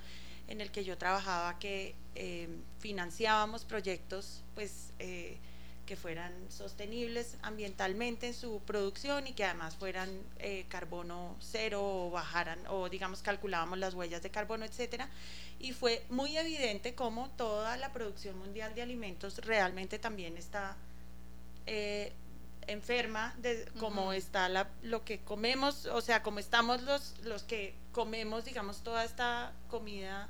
[0.51, 2.49] en el que yo trabajaba que eh,
[2.81, 5.39] financiábamos proyectos pues eh,
[5.91, 10.09] que fueran sostenibles ambientalmente en su producción y que además fueran
[10.39, 15.09] eh, carbono cero o bajaran o digamos calculábamos las huellas de carbono, etcétera.
[15.59, 20.77] Y fue muy evidente cómo toda la producción mundial de alimentos realmente también está
[21.67, 22.13] eh,
[22.69, 27.75] enferma de cómo está la, lo que comemos, o sea, como estamos los, los que
[27.91, 30.29] comemos, digamos, toda esta comida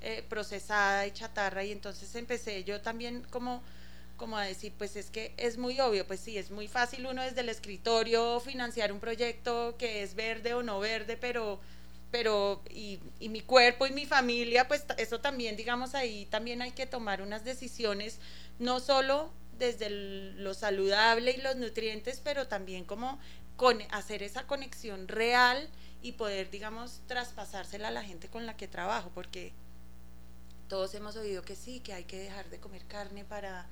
[0.00, 1.64] eh, procesada y chatarra.
[1.64, 3.62] Y entonces empecé yo también como
[4.18, 7.22] como a decir, pues es que es muy obvio, pues sí, es muy fácil uno
[7.22, 11.60] desde el escritorio financiar un proyecto que es verde o no verde, pero,
[12.10, 16.72] pero, y, y mi cuerpo y mi familia, pues eso también, digamos, ahí también hay
[16.72, 18.18] que tomar unas decisiones,
[18.58, 23.18] no solo desde lo saludable y los nutrientes, pero también como
[23.56, 25.68] con, hacer esa conexión real
[26.02, 29.52] y poder, digamos, traspasársela a la gente con la que trabajo, porque
[30.68, 33.66] todos hemos oído que sí, que hay que dejar de comer carne para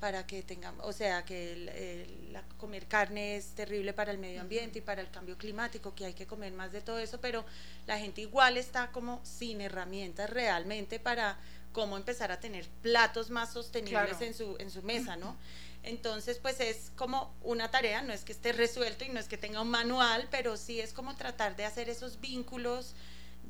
[0.00, 4.78] para que tengamos, o sea, que la, comer carne es terrible para el medio ambiente
[4.78, 7.44] y para el cambio climático, que hay que comer más de todo eso, pero
[7.86, 11.38] la gente igual está como sin herramientas realmente para
[11.72, 15.36] cómo empezar a tener platos más sostenibles en, su, en su mesa, ¿no?
[15.82, 19.38] Entonces, pues es como una tarea, no es que esté resuelto y no es que
[19.38, 22.94] tenga un manual, pero sí es como tratar de hacer esos vínculos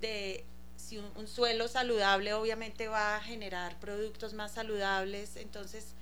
[0.01, 0.45] de
[0.77, 5.95] si un suelo saludable obviamente va a generar productos más saludables, entonces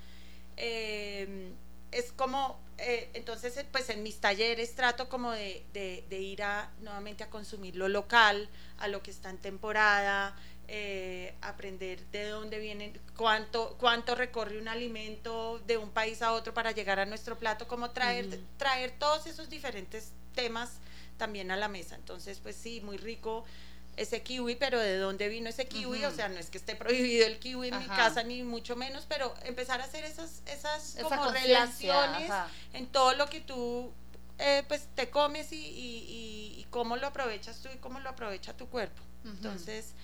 [0.56, 1.52] eh,
[1.90, 6.70] es como, eh, entonces, eh, pues en mis talleres trato como de, de, ir a
[6.80, 10.36] nuevamente a consumir lo local, a lo que está en temporada,
[11.42, 16.72] aprender de dónde vienen, cuánto, cuánto recorre un alimento de un país a otro para
[16.72, 20.78] llegar a nuestro plato, como traer, traer todos esos diferentes temas
[21.16, 21.94] también a la mesa.
[21.94, 23.44] Entonces, pues sí, muy rico
[23.96, 26.04] ese kiwi, pero ¿de dónde vino ese kiwi?
[26.04, 29.06] O sea, no es que esté prohibido el kiwi en mi casa, ni mucho menos,
[29.08, 32.30] pero empezar a hacer esas, esas como relaciones
[32.72, 33.92] en todo lo que tú
[34.38, 38.56] eh, pues te comes y, y, y, cómo lo aprovechas tú y cómo lo aprovecha
[38.56, 39.00] tu cuerpo.
[39.24, 39.94] Entonces,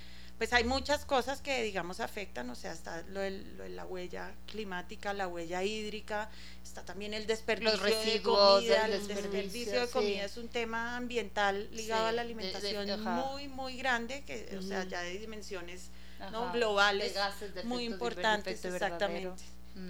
[0.41, 5.13] pues hay muchas cosas que, digamos, afectan, o sea, está lo de, la huella climática,
[5.13, 6.31] la huella hídrica,
[6.65, 12.07] está también el desperdicio de comida, el desperdicio, de comida es un tema ambiental ligado
[12.07, 15.91] a la alimentación muy, muy grande, que, o sea, ya de dimensiones
[16.33, 16.51] ¿no?
[16.53, 17.15] globales,
[17.65, 19.45] muy importantes, exactamente.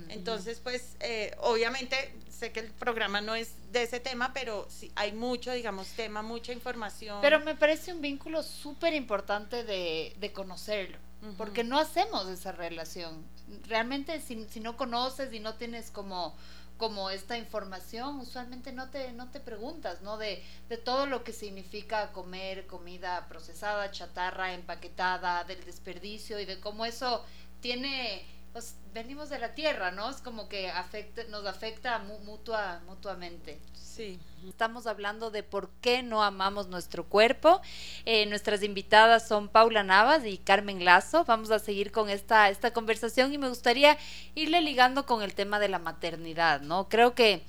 [0.09, 4.91] Entonces, pues, eh, obviamente, sé que el programa no es de ese tema, pero sí,
[4.95, 7.19] hay mucho, digamos, tema, mucha información.
[7.21, 10.99] Pero me parece un vínculo súper importante de, de, conocerlo,
[11.37, 13.25] porque no hacemos esa relación.
[13.67, 16.35] Realmente, si, si no conoces y no tienes como
[16.81, 20.17] como esta información, usualmente no te, no te preguntas, ¿no?
[20.17, 26.59] De, de todo lo que significa comer comida procesada, chatarra, empaquetada, del desperdicio y de
[26.59, 27.23] cómo eso
[27.61, 30.11] tiene pues venimos de la tierra, ¿no?
[30.11, 33.61] Es como que afecta, nos afecta mutua, mutuamente.
[33.75, 34.19] Sí.
[34.49, 37.61] Estamos hablando de por qué no amamos nuestro cuerpo.
[38.07, 41.25] Eh, nuestras invitadas son Paula Navas y Carmen Lazo.
[41.25, 43.99] Vamos a seguir con esta, esta conversación y me gustaría
[44.35, 46.89] irle ligando con el tema de la maternidad, ¿no?
[46.89, 47.45] Creo que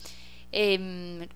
[0.52, 1.28] em,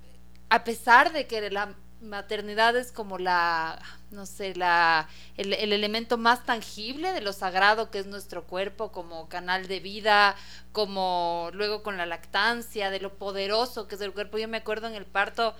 [0.49, 6.45] a pesar de que la maternidad es como la, no sé, la, el, elemento más
[6.45, 10.35] tangible de lo sagrado que es nuestro cuerpo como canal de vida,
[10.71, 14.37] como luego con la lactancia, de lo poderoso que es el cuerpo.
[14.37, 15.55] Yo me acuerdo en el parto,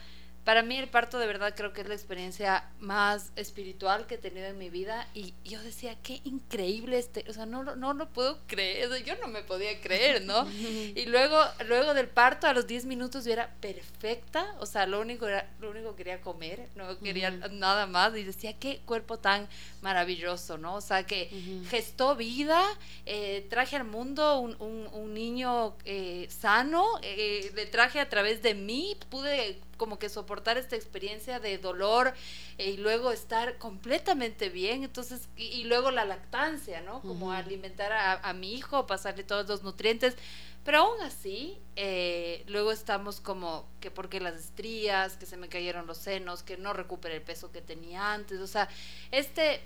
[0.46, 4.18] para mí el parto de verdad creo que es la experiencia más espiritual que he
[4.20, 8.08] tenido en mi vida y yo decía, qué increíble este, o sea, no, no lo
[8.10, 10.48] puedo creer, yo no me podía creer, ¿no?
[10.52, 15.02] y luego, luego del parto a los 10 minutos yo era perfecta, o sea, lo
[15.02, 19.18] único, era, lo único que quería comer, no quería nada más y decía, qué cuerpo
[19.18, 19.50] tan
[19.82, 20.76] maravilloso, ¿no?
[20.76, 21.30] O sea, que
[21.70, 22.62] gestó vida,
[23.08, 28.54] eh, traje al mundo un, un, niño eh, sano, eh, le traje a través de
[28.54, 32.14] mí, pude como que soportar esta experiencia de dolor
[32.58, 37.02] eh, y luego estar completamente bien, entonces, y, luego la lactancia, ¿no?
[37.02, 40.16] Como alimentar a, mi hijo, pasarle todos los nutrientes,
[40.64, 45.86] pero aún así, eh, luego estamos como que porque las estrías, que se me cayeron
[45.86, 48.68] los senos, que no recuperé el peso que tenía antes, o sea,
[49.12, 49.62] este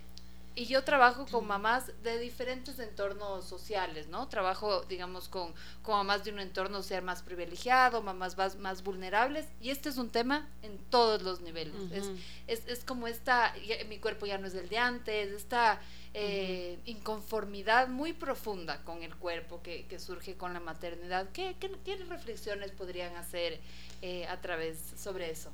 [0.56, 4.28] Y yo trabajo con mamás de diferentes entornos sociales, ¿no?
[4.28, 9.46] Trabajo, digamos, con, con mamás de un entorno ser más privilegiado, mamás más, más vulnerables,
[9.62, 11.76] y este es un tema en todos los niveles.
[11.92, 12.12] es,
[12.48, 13.54] es, es, como esta,
[13.88, 15.80] mi cuerpo ya no es el de antes, esta
[16.14, 21.30] eh, inconformidad muy profunda con el cuerpo que, que surge con la maternidad.
[21.32, 23.60] ¿Qué, qué, qué reflexiones podrían hacer
[24.02, 25.52] eh, a través sobre eso?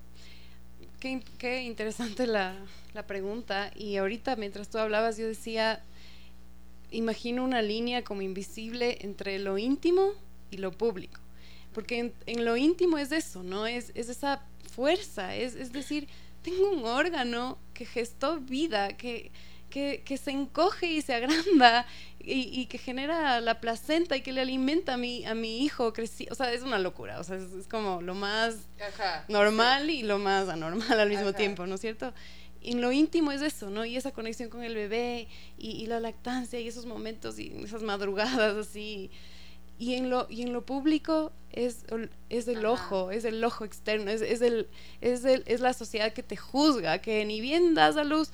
[1.37, 2.55] Qué, interesante la,
[2.95, 3.71] la, pregunta.
[3.75, 5.83] Y ahorita mientras tú hablabas yo decía,
[6.89, 10.13] imagino una línea como invisible entre lo íntimo
[10.49, 11.21] y lo público.
[11.75, 13.67] Porque en, lo íntimo es eso, ¿no?
[13.67, 14.41] Es, es esa
[14.73, 16.07] fuerza, es, es decir,
[16.41, 19.29] tengo un órgano que gestó vida, que,
[19.69, 21.85] que, que, se encoge y se agranda
[22.19, 26.27] y, que genera la placenta y que le alimenta a mi, a mi hijo crecí,
[26.31, 28.67] o sea, es una locura, o sea, es, como lo más
[29.27, 32.13] normal y lo más anormal al mismo tiempo, ¿no es cierto?
[32.61, 33.85] Y lo íntimo es eso, ¿no?
[33.85, 38.55] Y esa conexión con el bebé y, la lactancia y esos momentos y esas madrugadas
[38.55, 39.11] así.
[39.77, 41.85] Y en lo, y en lo público es,
[42.29, 44.67] es el ojo, es el ojo externo, es, es, el,
[45.01, 48.31] es, el, es la sociedad que te juzga, que ni bien das a luz,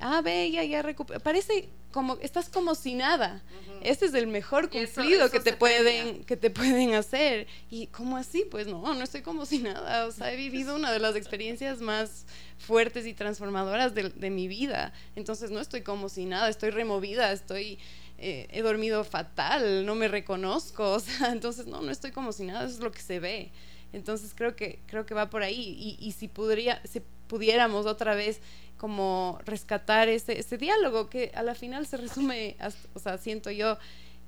[0.00, 1.20] ah, ve, ya, ya recupera.
[1.20, 3.42] Parece como, estás como si nada.
[3.82, 7.46] Este es el mejor cumplido que, te pueden, que te pueden hacer.
[7.70, 8.44] ¿Y cómo así?
[8.50, 10.06] Pues no, no estoy como si nada.
[10.06, 12.26] O sea, he vivido una de las experiencias más
[12.58, 14.92] fuertes y transformadoras de, de mi vida.
[15.14, 17.78] Entonces no estoy como si nada, estoy removida, estoy...
[18.18, 22.44] Eh, he dormido fatal, no me reconozco, o sea, entonces no, no estoy como si
[22.44, 23.52] nada, eso es lo que se ve.
[23.92, 28.14] Entonces creo que, creo que va por ahí y, y si, podría, si pudiéramos otra
[28.14, 28.40] vez
[28.76, 32.56] como rescatar ese, ese diálogo que a la final se resume,
[32.94, 33.78] o sea, siento yo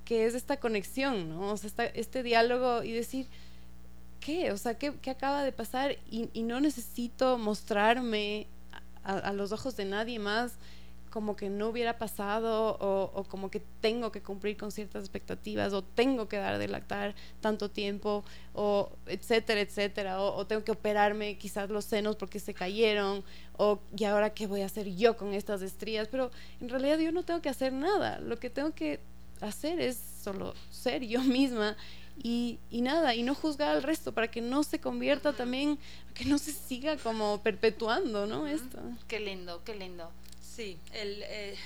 [0.05, 1.53] que es esta conexión, ¿no?
[1.53, 3.27] O sea, este diálogo y decir,
[4.21, 4.53] ¿qué?
[4.53, 5.99] O sea, ¿qué, qué acaba de pasar?
[6.11, 8.47] Y, y no necesito mostrarme
[9.09, 10.53] a, los ojos de nadie más
[11.11, 15.83] como que no hubiera pasado o, como que tengo que cumplir con ciertas expectativas o
[15.83, 21.71] tengo que dar de lactar tanto tiempo o etcétera, etcétera, o, tengo que operarme quizás
[21.71, 23.25] los senos porque se cayeron
[23.57, 26.31] o y ahora qué voy a hacer yo con estas estrías, pero
[26.61, 29.01] en realidad yo no tengo que hacer nada, lo que tengo que
[29.41, 31.77] hacer es solo ser yo misma
[32.23, 35.79] y, y, nada, y no juzgar al resto para que no se convierta también,
[36.15, 38.47] que no se siga como perpetuando, ¿no?
[38.47, 38.79] Esto.
[39.07, 40.11] Qué lindo, qué lindo.
[40.59, 41.57] Sí, el, eh,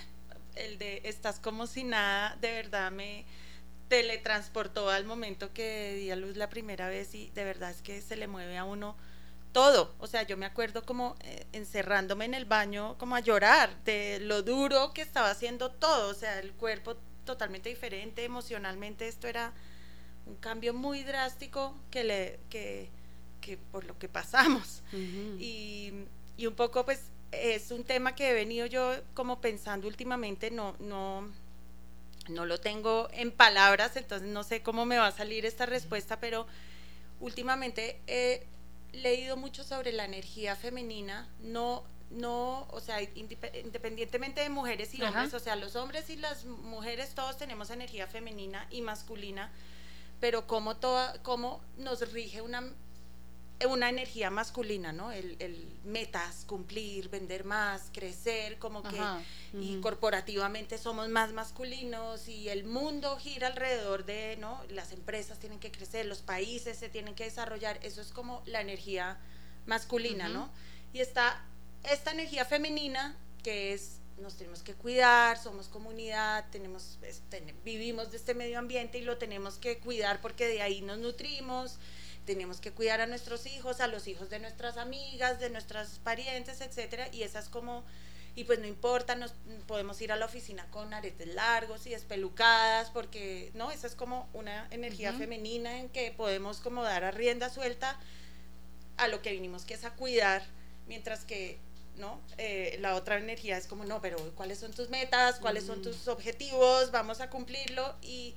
[0.55, 3.25] el de estás como si nada, de verdad me
[3.89, 8.03] teletransportó al momento que di a luz la primera vez y de verdad es que
[8.03, 8.95] se le mueve a uno
[9.53, 9.95] todo.
[9.99, 14.21] O sea, yo me acuerdo como eh, encerrándome en el baño, como a llorar de
[14.21, 16.11] lo duro que estaba haciendo todo.
[16.11, 19.55] O sea, el cuerpo totalmente diferente, emocionalmente esto era
[20.27, 22.91] un cambio muy drástico que le que,
[23.41, 24.83] que por lo que pasamos.
[24.93, 25.93] y,
[26.37, 27.01] y un poco pues
[27.33, 31.29] es un tema que he venido yo como pensando últimamente, no, no,
[32.29, 36.21] no lo tengo en palabras, entonces no sé cómo me va a salir esta respuesta,
[36.21, 36.47] pero
[37.21, 38.47] últimamente he
[38.93, 45.33] leído mucho sobre la energía femenina, no, no, o sea, independientemente de mujeres y hombres,
[45.33, 49.51] o sea, los hombres y las mujeres todos tenemos energía femenina y masculina,
[50.21, 52.71] pero cómo, toda, cómo nos rige una
[53.67, 55.13] una energía masculina, ¿no?
[55.13, 58.99] El, metas, cumplir, vender más, crecer, como que,
[59.55, 64.61] y corporativamente somos más masculinos y el mundo gira alrededor de, ¿no?
[64.71, 68.61] Las empresas tienen que crecer, los países se tienen que desarrollar, eso es como la
[68.61, 69.19] energía
[69.67, 70.51] masculina, ¿no?
[70.93, 71.45] Y está
[71.85, 78.19] esta energía femenina que es nos tenemos que cuidar, somos comunidad, tenemos, este, vivimos de
[78.19, 81.79] este medio ambiente y lo tenemos que cuidar porque de ahí nos nutrimos,
[82.25, 86.61] tenemos que cuidar a nuestros hijos, a los hijos de nuestras amigas, de nuestras parientes,
[86.61, 87.85] etcétera, y esas como
[88.35, 89.35] y pues no importa, nos
[89.67, 94.29] podemos ir a la oficina con aretes largos y espelucadas porque no, esa es como
[94.33, 97.99] una energía femenina en que podemos como dar a rienda suelta
[98.97, 100.43] a lo que vinimos que es a cuidar,
[100.87, 101.59] mientras que
[101.97, 102.23] ¿no?
[102.39, 105.39] Eh, la otra energía es como, no, pero ¿cuáles son tus metas?
[105.39, 106.91] ¿Cuáles son tus objetivos?
[106.91, 108.35] Vamos a cumplirlo y,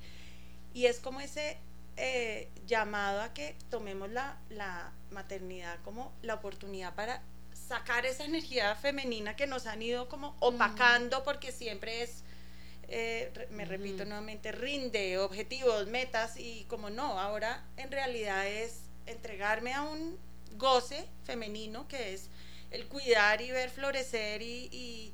[0.74, 1.56] y es como ese
[1.96, 7.22] eh, llamado a que tomemos la, la maternidad como la oportunidad para
[7.54, 12.22] sacar esa energía femenina que nos han ido como opacando porque siempre es,
[12.88, 19.72] eh, me repito nuevamente, rinde objetivos, metas y como no, ahora en realidad es entregarme
[19.72, 20.18] a un
[20.52, 22.28] goce femenino que es
[22.70, 25.12] el cuidar y ver florecer y, y,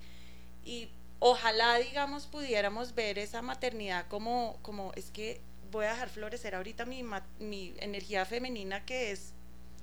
[0.64, 5.40] y ojalá digamos pudiéramos ver esa maternidad como, como es que
[5.72, 7.04] voy a dejar florecer ahorita mi,
[7.40, 9.32] mi energía femenina que es,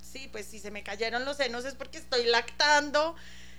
[0.00, 3.14] sí, pues si se me cayeron los senos es porque estoy lactando,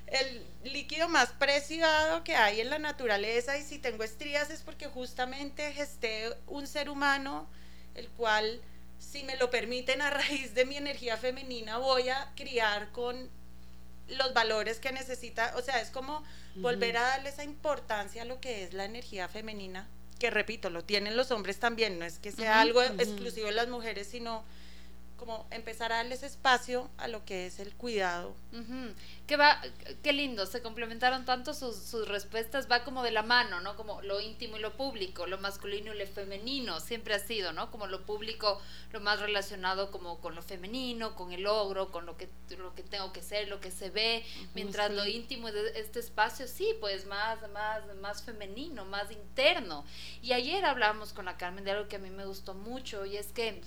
[0.08, 4.88] el líquido más preciado que hay en la naturaleza y si tengo estrías es porque
[4.88, 7.48] justamente gesté un ser humano
[7.96, 8.62] el cual,
[9.00, 13.30] si me lo permiten, a raíz de mi energía femenina voy a criar con
[14.08, 16.24] los valores que necesita, o sea, es como
[16.56, 19.88] volver a darle esa importancia a lo que es la energía femenina,
[20.22, 23.70] que repito, lo tienen los hombres también, no es que sea algo exclusivo de las
[23.70, 24.44] mujeres, sino
[25.22, 28.34] como empezar a darles espacio a lo que es el cuidado.
[29.28, 29.62] Qué va,
[30.02, 33.76] qué lindo, se complementaron tanto sus, sus, respuestas, va como de la mano, ¿no?
[33.76, 37.70] Como lo íntimo y lo público, lo masculino y lo femenino, siempre ha sido, ¿no?
[37.70, 38.60] Como lo público,
[38.92, 42.82] lo más relacionado como con lo femenino, con el logro, con lo que, lo que
[42.82, 47.06] tengo que ser, lo que se ve, mientras lo íntimo de este espacio, sí, pues
[47.06, 49.86] más, más, más femenino, más interno.
[50.24, 53.18] Y ayer hablamos con la Carmen de algo que a mí me gustó mucho, y
[53.18, 53.62] es que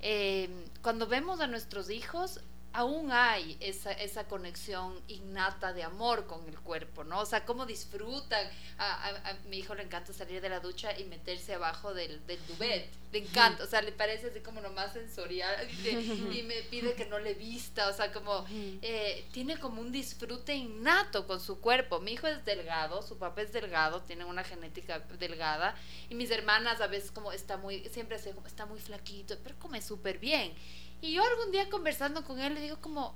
[0.00, 0.48] eh,
[0.82, 2.40] cuando vemos a nuestros hijos,
[2.76, 7.20] aún hay esa, esa conexión innata de amor con el cuerpo, ¿no?
[7.20, 8.46] O sea, cómo disfrutan.
[8.78, 12.90] A, mi hijo le encanta salir de la ducha y meterse abajo del, del duvet.
[13.12, 17.06] Le encanta, o sea, le parece así como lo más sensorial y, me pide que
[17.06, 18.44] no le vista, o sea, como
[18.82, 22.00] eh, tiene como un disfrute innato con su cuerpo.
[22.00, 25.74] Mi hijo es delgado, su papá es delgado, tiene una genética delgada
[26.10, 29.80] y mis hermanas a veces como está muy, siempre se, está muy flaquito, pero come
[29.80, 30.54] súper bien.
[31.00, 33.14] Y yo algún día conversando con él le digo como,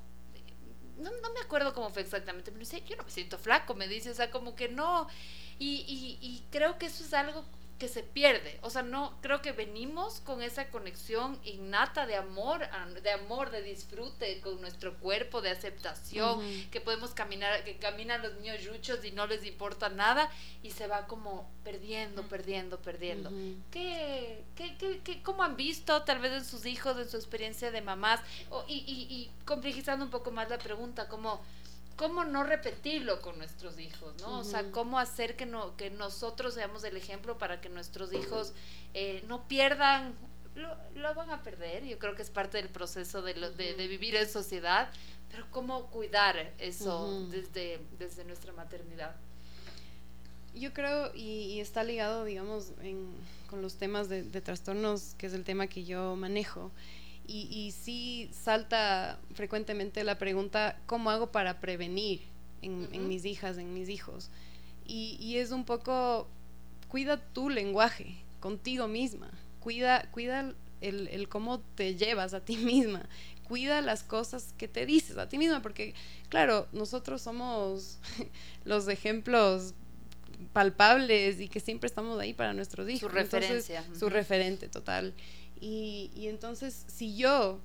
[0.98, 3.88] no, no me acuerdo cómo fue exactamente, pero dice, yo no me siento flaco, me
[3.88, 5.08] dice, o sea, como que no.
[5.58, 7.44] Y, y, y creo que eso es algo
[7.80, 8.60] que se pierde.
[8.62, 12.60] O sea, no creo que venimos con esa conexión innata de amor,
[13.02, 18.34] de amor, de disfrute con nuestro cuerpo, de aceptación, que podemos caminar, que caminan los
[18.34, 20.30] niños yuchos y no les importa nada
[20.62, 23.30] y se va como perdiendo, perdiendo, perdiendo.
[23.70, 27.80] ¿Qué, qué, qué, cómo han visto tal vez en sus hijos, en su experiencia de
[27.80, 28.20] mamás?
[28.68, 31.40] y, y, y complejizando un poco más la pregunta, como
[32.00, 34.38] cómo no repetirlo con nuestros hijos, ¿no?
[34.38, 38.54] O sea, cómo hacer que, no, que nosotros seamos el ejemplo para que nuestros hijos
[38.94, 40.14] eh, no pierdan,
[40.54, 44.26] lo, van a perder, yo creo que es parte del proceso de, de, vivir en
[44.26, 44.88] sociedad,
[45.30, 49.14] pero cómo cuidar eso desde, desde nuestra maternidad.
[50.54, 52.72] Yo creo, y, está ligado, digamos,
[53.50, 56.72] con los temas de, de trastornos, que es el tema que yo manejo,
[57.26, 62.22] y, y sí salta frecuentemente la pregunta, ¿cómo hago para prevenir
[62.62, 64.30] en, mis hijas, en mis hijos?
[64.86, 66.28] Y, y, es un poco,
[66.88, 73.08] cuida tu lenguaje contigo misma, cuida, cuida el, el, cómo te llevas a ti misma,
[73.44, 75.94] cuida las cosas que te dices a ti misma, porque
[76.28, 77.98] claro, nosotros somos
[78.64, 79.74] los ejemplos
[80.52, 83.00] palpables y que siempre estamos ahí para nuestros hijos.
[83.00, 83.84] Su referencia.
[83.98, 85.14] Su referente total.
[85.60, 87.60] Y, y entonces, si yo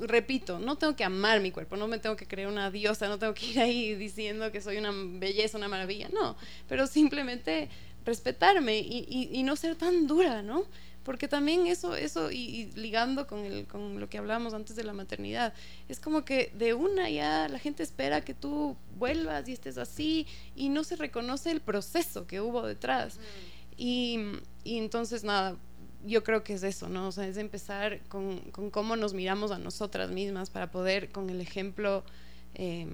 [0.00, 3.18] repito, no tengo que amar mi cuerpo, no me tengo que creer una diosa, no
[3.18, 6.36] tengo que ir ahí diciendo que soy una belleza, una maravilla, no,
[6.68, 7.68] pero simplemente
[8.04, 10.64] respetarme y, y, no ser tan dura, ¿no?
[11.02, 14.92] Porque también eso, eso y, ligando con, el, con lo que hablábamos antes de la
[14.92, 15.54] maternidad,
[15.88, 20.26] es como que de una ya la gente espera que tú vuelvas y estés así
[20.54, 23.18] y no se reconoce el proceso que hubo detrás.
[23.76, 24.20] Y,
[24.62, 25.56] y entonces, nada,
[26.06, 27.08] yo creo que es eso, ¿no?
[27.08, 31.30] O sea, es empezar con, con cómo nos miramos a nosotras mismas para poder, con
[31.30, 32.04] el ejemplo,
[32.54, 32.86] eh,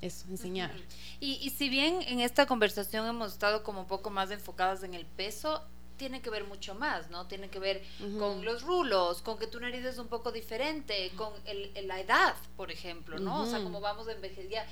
[0.00, 0.72] eso, enseñar.
[1.20, 4.94] Y, y si bien en esta conversación hemos estado como un poco más enfocadas en
[4.94, 5.62] el peso,
[6.02, 7.28] tiene que ver mucho más, ¿no?
[7.28, 7.80] Tiene que ver
[8.18, 12.34] con los rulos, con que tu nariz es un poco diferente, con el, la edad,
[12.56, 13.42] por ejemplo, ¿no?
[13.42, 14.66] O sea, como vamos a envejecer,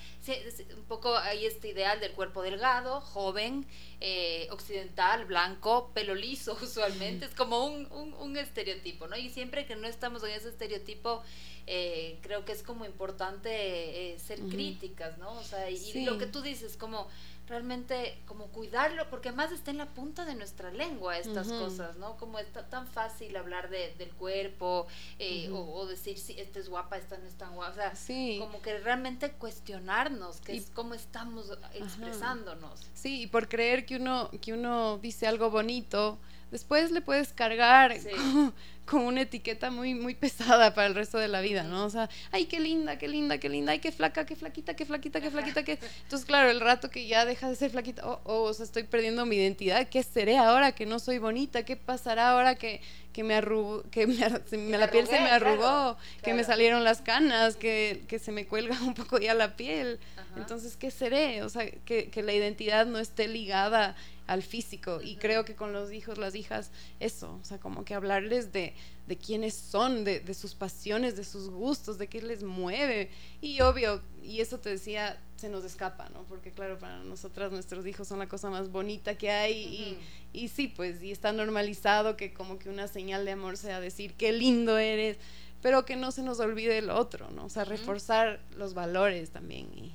[0.76, 3.64] un poco hay este ideal del cuerpo delgado, joven,
[4.00, 9.16] eh, occidental, blanco, pelo liso usualmente, es como un, un, estereotipo, ¿no?
[9.16, 11.22] Y siempre que no estamos en ese estereotipo,
[11.68, 15.30] eh, creo que es como importante eh, ser críticas, ¿no?
[15.34, 17.06] O sea, y lo que tú dices, como
[17.50, 22.16] realmente como cuidarlo, porque más está en la punta de nuestra lengua estas cosas, ¿no?
[22.16, 24.86] Como es tan fácil hablar de, del cuerpo
[25.18, 28.36] eh, o, decir si esta es guapa, esta no es tan guapa, o sea, sí.
[28.38, 32.86] como que realmente cuestionarnos, que es cómo estamos expresándonos.
[32.94, 36.20] Sí, y por creer que uno, que uno dice algo bonito,
[36.50, 37.96] después le puedes cargar
[38.84, 41.84] con, una etiqueta muy, muy pesada para el resto de la vida, ¿no?
[41.84, 44.84] O sea, ay, qué linda, qué linda, qué linda, ay, qué flaca, qué flaquita, qué
[44.84, 45.78] flaquita, qué flaquita, qué...
[46.02, 48.82] Entonces, claro, el rato que ya deja de ser flaquita, oh, oh, o sea, estoy
[48.82, 51.64] perdiendo mi identidad, ¿qué seré ahora que no soy bonita?
[51.64, 52.80] ¿Qué pasará ahora que,
[53.12, 57.56] que me arrugó, que me, la piel se me arrugó, que me salieron las canas,
[57.56, 60.00] que, que, se me cuelga un poco ya la piel?
[60.36, 61.42] Entonces, ¿qué seré?
[61.42, 63.96] O sea, que, que la identidad no esté ligada
[64.30, 65.00] al físico.
[65.02, 66.70] Y creo que con los hijos, las hijas,
[67.00, 68.74] eso, o sea, como que hablarles de,
[69.08, 73.10] de quiénes son, de, de, sus pasiones, de sus gustos, de qué les mueve.
[73.40, 76.22] Y obvio, y eso te decía, se nos escapa, ¿no?
[76.28, 79.98] Porque claro, para nosotras nuestros hijos son la cosa más bonita que hay y,
[80.32, 84.14] y sí, pues, y está normalizado que como que una señal de amor sea decir,
[84.14, 85.16] qué lindo eres
[85.62, 87.44] pero que no se nos olvide el otro, ¿no?
[87.44, 89.68] O sea, reforzar los valores también.
[89.76, 89.92] Y...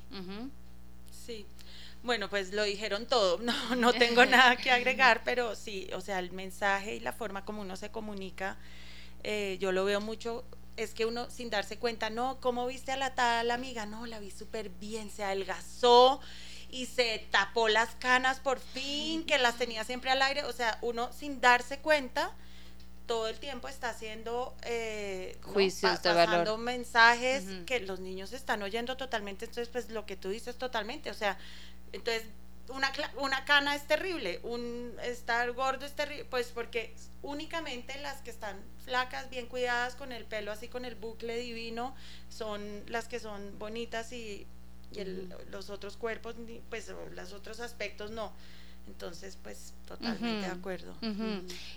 [1.10, 1.44] Sí.
[2.06, 6.20] Bueno, pues lo dijeron todo, no, no tengo nada que agregar, pero sí, o sea,
[6.20, 8.56] el mensaje y la forma como uno se comunica,
[9.24, 10.44] eh, yo lo veo mucho,
[10.76, 13.86] es que uno sin darse cuenta, no, ¿cómo viste a la tal amiga?
[13.86, 16.20] No, la vi súper bien, se adelgazó
[16.70, 20.78] y se tapó las canas por fin, que las tenía siempre al aire, o sea,
[20.82, 22.32] uno sin darse cuenta,
[23.06, 26.58] todo el tiempo está haciendo eh, juicios de valor.
[26.58, 29.44] mensajes que los niños están oyendo totalmente.
[29.44, 31.10] Entonces, pues lo que tú dices totalmente.
[31.10, 31.38] O sea,
[31.92, 32.24] entonces
[32.68, 38.30] una, una cana es terrible, un estar gordo es terrible, pues porque únicamente las que
[38.30, 41.94] están flacas, bien cuidadas, con el pelo así, con el bucle divino,
[42.28, 44.46] son las que son bonitas y,
[45.50, 46.36] los otros cuerpos,
[46.70, 48.32] pues los otros aspectos no.
[48.86, 50.94] Entonces, pues totalmente de acuerdo.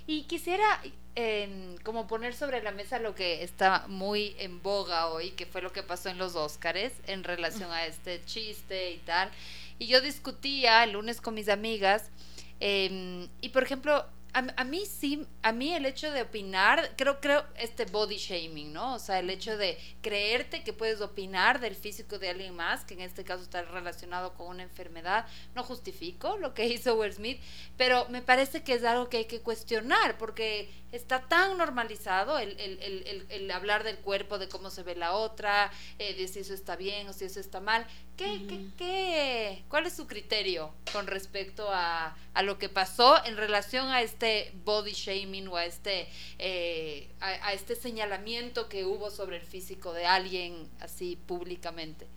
[0.05, 0.80] Y quisiera
[1.16, 5.64] em, como poner sobre la mesa lo que está muy en boga hoy, que fue
[5.64, 9.32] lo que pasó en los Óscares en relación a este chiste y tal.
[9.80, 12.12] Y yo discutía el lunes con mis amigas
[12.60, 17.46] em, y, por ejemplo, a, mí sí, a mí el hecho de opinar, creo, creo,
[17.56, 18.96] este body shaming, ¿no?
[18.96, 22.94] O sea, el hecho de creerte que puedes opinar del físico de alguien más, que
[22.94, 25.26] en este caso está relacionado con una enfermedad,
[25.56, 27.42] no justifico lo que hizo Will Smith,
[27.78, 32.60] pero me parece que es algo que hay que cuestionar, porque está tan normalizado el,
[32.60, 36.40] el, el, el hablar del cuerpo, de cómo se ve la otra, eh, de si
[36.40, 37.86] eso está bien o si eso está mal,
[38.20, 43.88] ¿Qué, qué, cuál es su criterio con respecto a, a, lo que pasó en relación
[43.88, 49.43] a este body shaming o a este, eh, a, este señalamiento que hubo sobre el
[49.43, 52.07] físico de alguien así públicamente?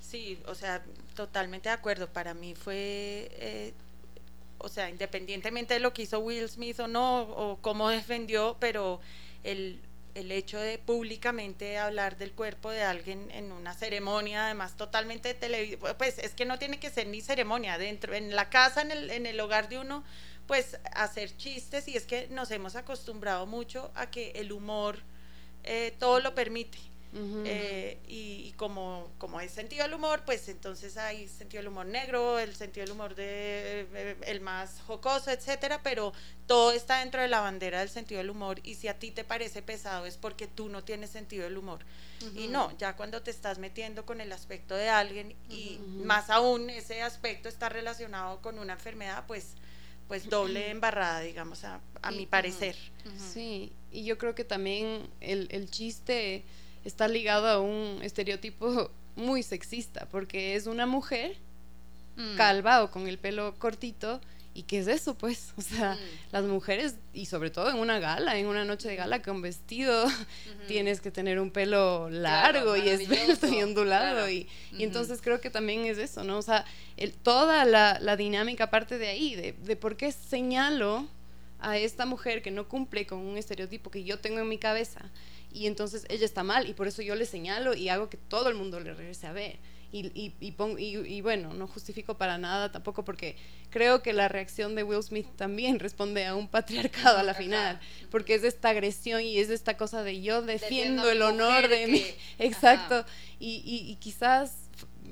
[0.00, 0.82] Sí, o sea,
[1.14, 2.08] totalmente de acuerdo.
[2.10, 3.74] Para mí fue, eh,
[4.56, 9.00] o sea, independientemente de lo que hizo Will Smith o no, o cómo defendió, pero
[9.44, 9.82] el,
[10.16, 15.96] el hecho de públicamente hablar del cuerpo de alguien en una ceremonia, además totalmente televisiva,
[15.98, 19.10] pues es que no tiene que ser ni ceremonia, dentro, en la casa, en el,
[19.10, 20.04] en el hogar de uno,
[20.46, 25.00] pues hacer chistes y es que nos hemos acostumbrado mucho a que el humor
[25.64, 26.78] eh, todo lo permite.
[27.14, 32.38] Eh, y, como, como es sentido del humor, pues entonces hay sentido del humor negro,
[32.38, 36.12] el sentido del humor de eh, el más jocoso, etcétera, pero
[36.46, 39.24] todo está dentro de la bandera del sentido del humor y si a ti te
[39.24, 41.80] parece pesado es porque tú no tienes sentido del humor.
[42.34, 46.70] Y no, ya cuando te estás metiendo con el aspecto de alguien y más aún
[46.70, 49.54] ese aspecto está relacionado con una enfermedad, pues
[50.08, 52.76] pues doble embarrada, digamos, a, a mi parecer.
[53.18, 56.44] Sí, y yo creo que también el, el chiste
[56.86, 61.36] está ligado a un estereotipo muy sexista, porque es una mujer
[62.16, 62.36] mm.
[62.36, 64.20] calva o con el pelo cortito.
[64.54, 65.52] ¿Y qué es eso, pues?
[65.58, 65.98] O sea, mm.
[66.32, 70.06] las mujeres, y sobre todo en una gala, en una noche de gala con vestido,
[70.68, 74.30] tienes que tener un pelo largo y esbelto y ondulado.
[74.30, 76.38] Y, entonces creo que también es eso, ¿no?
[76.38, 76.64] O sea,
[76.96, 81.06] el, toda la, la, dinámica parte de ahí, de, de por qué señalo
[81.58, 85.10] a esta mujer que no cumple con un estereotipo que yo tengo en mi cabeza
[85.52, 88.48] y entonces ella está mal y por eso yo le señalo y hago que todo
[88.48, 89.58] el mundo le regrese a ver.
[89.92, 93.36] Y, y, y, bueno, no justifico para nada tampoco porque
[93.70, 97.80] creo que la reacción de Will Smith también responde a un patriarcado a la final,
[98.10, 102.04] porque es esta agresión y es esta cosa de yo defiendo el honor de mí.
[102.38, 103.04] Exacto.
[103.38, 104.68] Y, quizás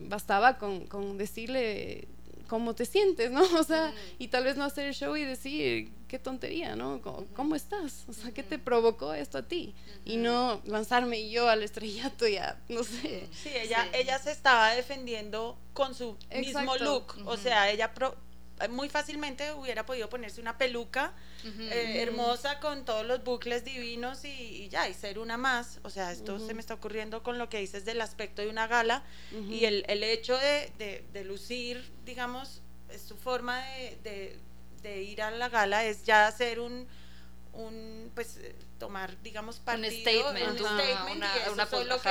[0.08, 2.08] bastaba con, con decirle
[2.48, 3.42] cómo te sientes, ¿no?
[3.58, 7.00] O sea, y tal vez no hacer el show y decir, qué tontería, ¿no?
[7.34, 8.04] ¿Cómo, estás?
[8.08, 9.74] O sea, ¿qué te provocó esto a ti?
[10.04, 13.28] Y no lanzarme yo al estrellato ya, no sé.
[13.32, 17.92] Sí, ella, ella se estaba defendiendo con su mismo look, o sea, ella
[18.70, 21.12] muy fácilmente hubiera podido ponerse una peluca
[21.44, 25.80] eh, hermosa con todos los bucles divinos y, ya, y ser una más.
[25.82, 28.66] O sea, esto se me está ocurriendo con lo que dices del aspecto de una
[28.66, 29.02] gala
[29.50, 33.60] y el, el hecho de, de, lucir, digamos, es su forma
[34.02, 34.38] de,
[34.82, 36.86] de, ir a la gala es ya hacer un
[37.54, 38.40] un pues
[38.80, 41.66] tomar digamos partido un statement, una,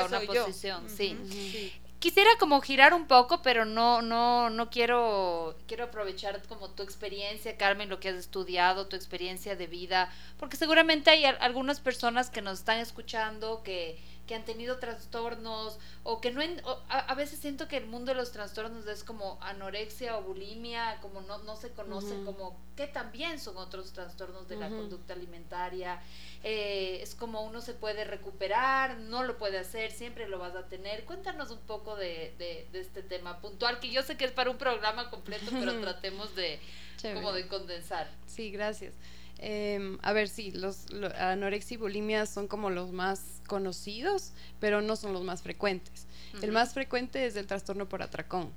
[0.06, 1.18] una, posición sí.
[1.30, 1.74] sí
[2.04, 7.56] quisiera como girar un poco, pero no, no, no quiero, quiero aprovechar como tu experiencia,
[7.56, 12.41] Carmen, lo que has estudiado, tu experiencia de vida, porque seguramente hay algunas personas que
[12.41, 13.97] nos están escuchando que
[14.28, 16.42] que han tenido trastornos o que no...
[16.90, 21.22] a, veces siento que el mundo de los trastornos es como anorexia o bulimia, como
[21.22, 26.02] no, no se conoce como que también son otros trastornos de la conducta alimentaria.
[26.44, 30.68] Eh, es como uno se puede recuperar, no lo puede hacer, siempre lo vas a
[30.68, 31.06] tener.
[31.06, 34.58] Cuéntanos un poco de, de, este tema puntual, que yo sé que es para un
[34.58, 36.60] programa completo, pero tratemos de,
[37.14, 38.10] como de condensar.
[38.26, 38.94] Sí, gracias.
[39.46, 40.86] Em, a ver, sí, los,
[41.20, 44.32] anorexia y bulimia son como los más conocidos,
[44.62, 46.08] pero no son los más frecuentes.
[46.41, 48.52] El más frecuente es el trastorno por atracón.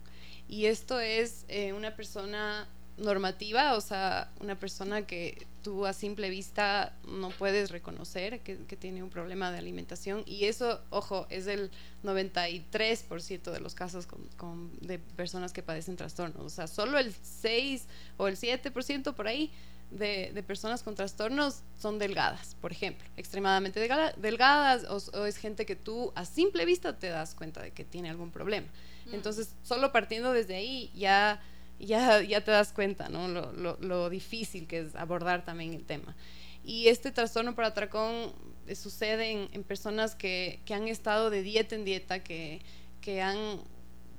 [0.48, 2.68] Y esto es eh, una persona
[2.98, 9.02] normativa, o sea, una persona que tú a simple vista no puedes reconocer que, tiene
[9.02, 10.22] un problema de alimentación.
[10.24, 11.72] Y eso, ojo, es el
[12.04, 16.44] 93% de los casos con, de personas que padecen trastornos.
[16.44, 19.50] O sea, solo el 6 o el 7% por ahí
[19.90, 23.80] de, personas con trastornos son delgadas, por ejemplo, extremadamente
[24.16, 28.10] delgadas o, es gente que tú a simple vista te das cuenta de que tiene
[28.10, 28.66] algún problema.
[29.06, 29.14] Mm.
[29.14, 31.40] Entonces, solo partiendo desde ahí ya,
[31.78, 33.28] ya, ya te das cuenta, ¿no?
[33.28, 36.16] Lo, difícil que es abordar también el tema.
[36.64, 38.32] Y este trastorno por atracón
[38.66, 42.60] eh, sucede en, personas que, que, han estado de dieta en dieta, que,
[43.00, 43.60] que han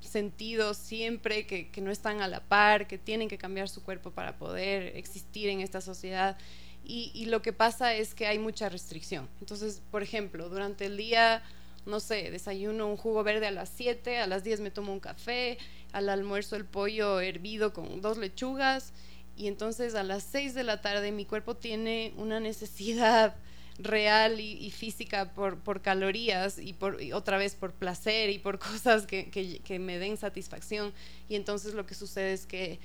[0.01, 4.37] sentido siempre que, no están a la par, que tienen que cambiar su cuerpo para
[4.37, 6.37] poder existir en esta sociedad.
[6.83, 9.27] Y, lo que pasa es que hay mucha restricción.
[9.41, 11.43] Entonces, por ejemplo, durante el día,
[11.85, 15.01] no sé, desayuno un jugo verde a las 7, a las 10 me tomo un
[15.01, 15.57] café,
[15.91, 18.93] al almuerzo el pollo hervido con dos lechugas,
[19.35, 23.35] y entonces a las 6 de la tarde mi cuerpo tiene una necesidad
[23.79, 29.29] real y, física por, calorías y, por, otra vez por placer y por cosas que,
[29.29, 30.93] que, me den satisfacción.
[31.29, 32.79] Y entonces lo que sucede es que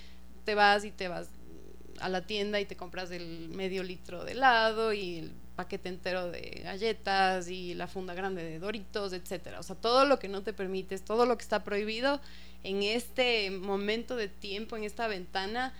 [0.44, 1.28] te vas y te vas
[2.00, 6.30] a la tienda y te compras el medio litro de helado y el paquete entero
[6.30, 9.60] de galletas y la funda grande de Doritos, etcétera.
[9.60, 12.20] O sea, todo lo que no te permites, todo lo que está prohibido
[12.64, 15.74] en este momento de tiempo, en esta ventana,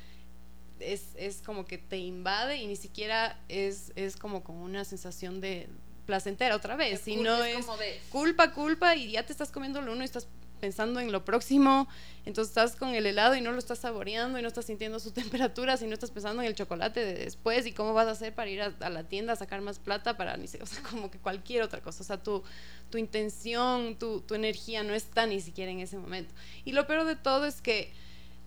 [0.83, 5.69] es, como que te invade y ni siquiera es, es como con una sensación de
[6.07, 7.67] placentera otra vez, sino es,
[8.11, 10.27] culpa, culpa y ya te estás comiendo lo uno y estás
[10.63, 11.89] pensando en lo próximo,
[12.25, 15.11] entonces estás con el helado y no lo estás saboreando y no estás sintiendo su
[15.23, 18.49] temperatura, sino estás pensando en el chocolate de después y cómo vas a hacer para
[18.49, 21.63] ir a, la tienda a sacar más plata para ni o sea, como que cualquier
[21.63, 22.45] otra cosa, o sea, tu,
[22.91, 26.33] tu intención, tu, tu energía no está ni siquiera en ese momento.
[26.65, 27.93] Y lo peor de todo es que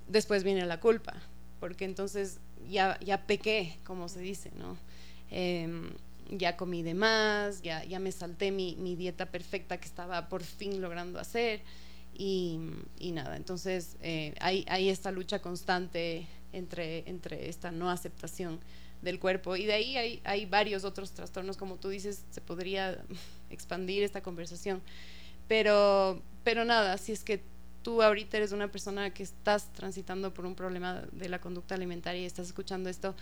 [0.07, 1.21] después viene la culpa,
[1.65, 2.37] porque entonces
[2.69, 4.77] ya, ya pequé, como se dice, ¿no?
[5.31, 5.89] Em,
[6.29, 10.43] ya comí de más, ya, ya me salté mi, mi, dieta perfecta que estaba por
[10.43, 11.61] fin logrando hacer
[12.13, 12.59] y,
[12.99, 18.59] y nada, entonces eh, hay, hay, esta lucha constante entre, entre esta no aceptación
[19.01, 23.03] del cuerpo y de ahí hay, hay varios otros trastornos, como tú dices, se podría
[23.49, 24.83] expandir esta conversación,
[25.47, 27.54] pero, pero nada, si es que
[27.85, 32.19] tú ahorita eres una persona que estás transitando por un problema de la conducta alimentaria
[32.23, 33.13] y estás escuchando esto,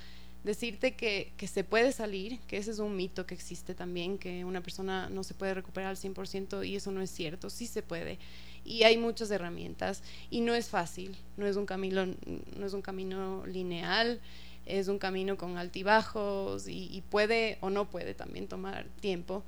[0.45, 4.61] decirte que, se puede salir, que ese es un mito que existe también, que una
[4.61, 8.19] persona no se puede recuperar al 100% y eso no es cierto, sí se puede.
[8.63, 12.81] Y hay muchas herramientas y no es fácil, no es un camino, no es un
[12.81, 14.21] camino lineal,
[14.65, 19.43] es un camino con altibajos y, puede o no puede también tomar tiempo.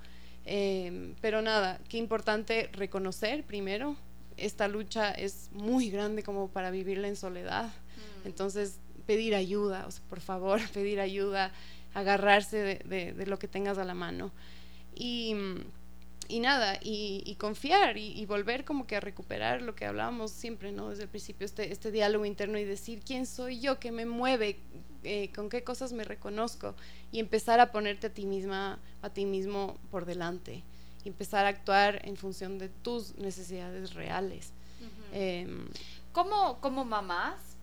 [0.45, 3.95] Eh, pero nada, qué importante reconocer primero
[4.37, 7.67] esta lucha es muy grande como para vivirla en soledad.
[7.67, 8.27] Mm.
[8.27, 11.51] Entonces, pedir ayuda, o sea, por favor, pedir ayuda,
[11.93, 14.31] agarrarse de, lo que tengas a la mano.
[14.95, 15.35] Y,
[16.27, 20.89] y nada, y, confiar y, volver como que a recuperar lo que hablábamos siempre, ¿no?
[20.89, 24.57] Desde el principio, este, este diálogo interno y decir quién soy yo, qué me mueve,
[25.03, 26.75] eh, con qué cosas me reconozco
[27.11, 30.63] y empezar a ponerte a ti misma, a ti mismo por delante
[31.05, 34.51] empezar a actuar en función de tus necesidades reales.
[35.13, 35.67] Em,
[36.11, 37.57] ¿Cómo, como mamás?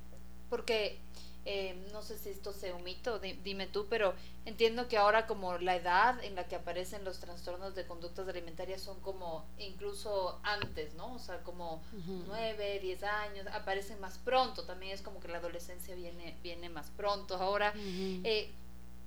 [0.49, 0.99] Porque
[1.45, 4.15] em, no sé si esto sea un mito, dime tú, pero
[4.45, 8.81] entiendo que ahora como la edad en la que aparecen los trastornos de conductas alimentarias
[8.81, 11.15] son como incluso antes, ¿no?
[11.15, 11.83] O sea, como
[12.27, 16.91] nueve, diez años, aparecen más pronto, también es como que la adolescencia viene, viene más
[16.91, 17.35] pronto.
[17.37, 17.75] Ahora,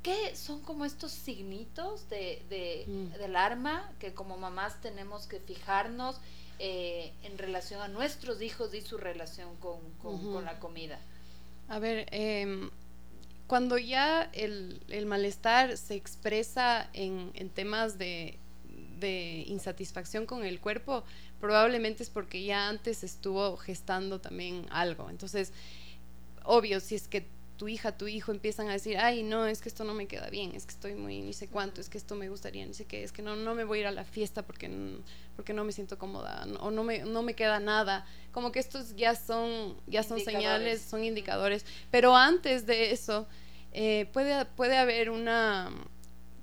[0.06, 3.18] ¿Qué son como estos signitos de, mm.
[3.18, 6.18] del arma que como mamás tenemos que fijarnos
[6.60, 11.00] eh, en relación a nuestros hijos y su relación con, la comida?
[11.70, 12.70] A ver, em,
[13.48, 18.38] cuando ya el, malestar se expresa en, temas de,
[19.00, 21.04] de, insatisfacción con el cuerpo,
[21.42, 25.10] probablemente es porque ya antes estuvo gestando también algo.
[25.10, 25.52] Entonces,
[26.44, 27.28] obvio, si es que
[27.58, 30.30] tu hija, tu hijo empiezan a decir, ay, no, es que esto no me queda
[30.30, 32.86] bien, es que estoy muy, ni sé cuánto, es que esto me gustaría, ni sé
[32.86, 34.70] qué, es que no, no me voy a ir a la fiesta porque,
[35.36, 38.06] porque no me siento cómoda o no me, no me queda nada.
[38.32, 41.66] Como que estos ya son, ya son señales, son indicadores.
[41.92, 43.28] Pero antes de eso,
[43.72, 45.72] eh, puede, puede haber una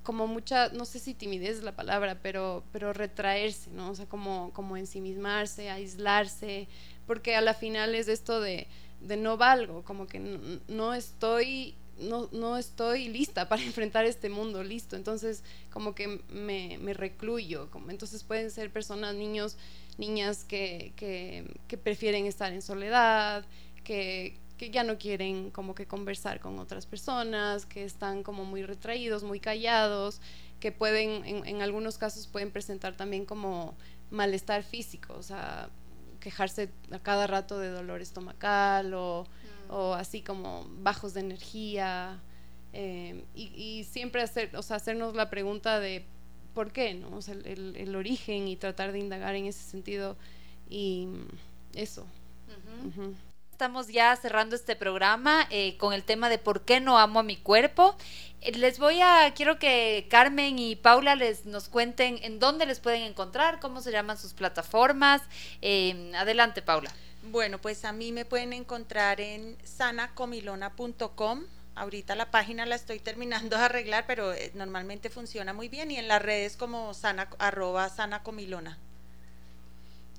[0.03, 3.91] como mucha, no sé si timidez es la palabra, pero, pero retraerse, ¿no?
[3.91, 6.67] O sea, como, como ensimismarse, aislarse,
[7.07, 8.67] porque a la final es esto de,
[9.07, 10.21] de no valgo, como que
[10.69, 14.97] no, estoy no, no, estoy lista para enfrentar este mundo, listo.
[14.97, 17.71] Entonces, como que me, me recluyo.
[17.71, 19.57] Como, entonces pueden ser personas, niños,
[19.99, 23.45] niñas que, que, prefieren estar en soledad,
[23.85, 28.63] que, que ya no quieren como que conversar con otras personas, que están como muy
[28.63, 30.21] retraídos, muy callados,
[30.61, 33.75] que pueden, en, en algunos casos pueden presentar también como
[34.11, 35.71] malestar físico, o sea,
[36.23, 39.27] quejarse a cada rato de dolor estomacal o,
[39.69, 39.73] mm.
[39.73, 42.21] o así como bajos de energía.
[42.73, 46.07] Eh, y, y, siempre hacer, o sea, hacernos la pregunta de
[46.55, 47.15] por qué, ¿no?
[47.17, 50.17] O sea, el, el, origen y tratar de indagar en ese sentido
[50.71, 51.07] y
[51.75, 52.07] eso
[53.63, 57.23] estamos ya cerrando este programa eh, con el tema de por qué no amo a
[57.23, 57.95] mi cuerpo.
[58.41, 62.81] Eh, les voy a, quiero que Carmen y Paula les nos cuenten en dónde les
[62.81, 65.23] pueden encontrar, cómo se llaman sus plataformas.
[65.61, 66.91] Em, adelante, Paula.
[67.31, 71.45] Bueno, pues a mí me pueden encontrar en sanacomilona.com.
[71.77, 75.99] Ahorita la página la estoy terminando de arreglar, pero eh, normalmente funciona muy bien y
[75.99, 78.77] en las redes como sana, arroba sanacomilona.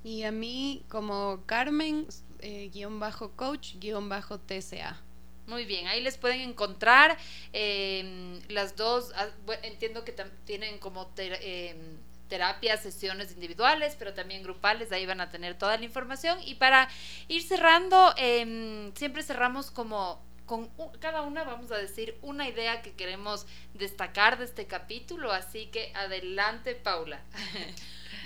[0.05, 2.07] Y a mí como Carmen,
[2.43, 5.01] eh, guion bajo coach, guion bajo TCA.
[5.47, 7.17] Muy bien, ahí les pueden encontrar
[7.51, 9.27] em, las dos, ah,
[9.63, 10.13] entiendo que
[10.45, 11.97] tienen como em,
[12.29, 16.37] terapias, sesiones individuales, pero también grupales, ahí van a tener toda la información.
[16.45, 16.89] Y para
[17.27, 20.69] ir cerrando, em, siempre cerramos como con
[20.99, 25.91] cada una vamos a decir una idea que queremos destacar de este capítulo, así que
[25.95, 27.21] adelante Paula.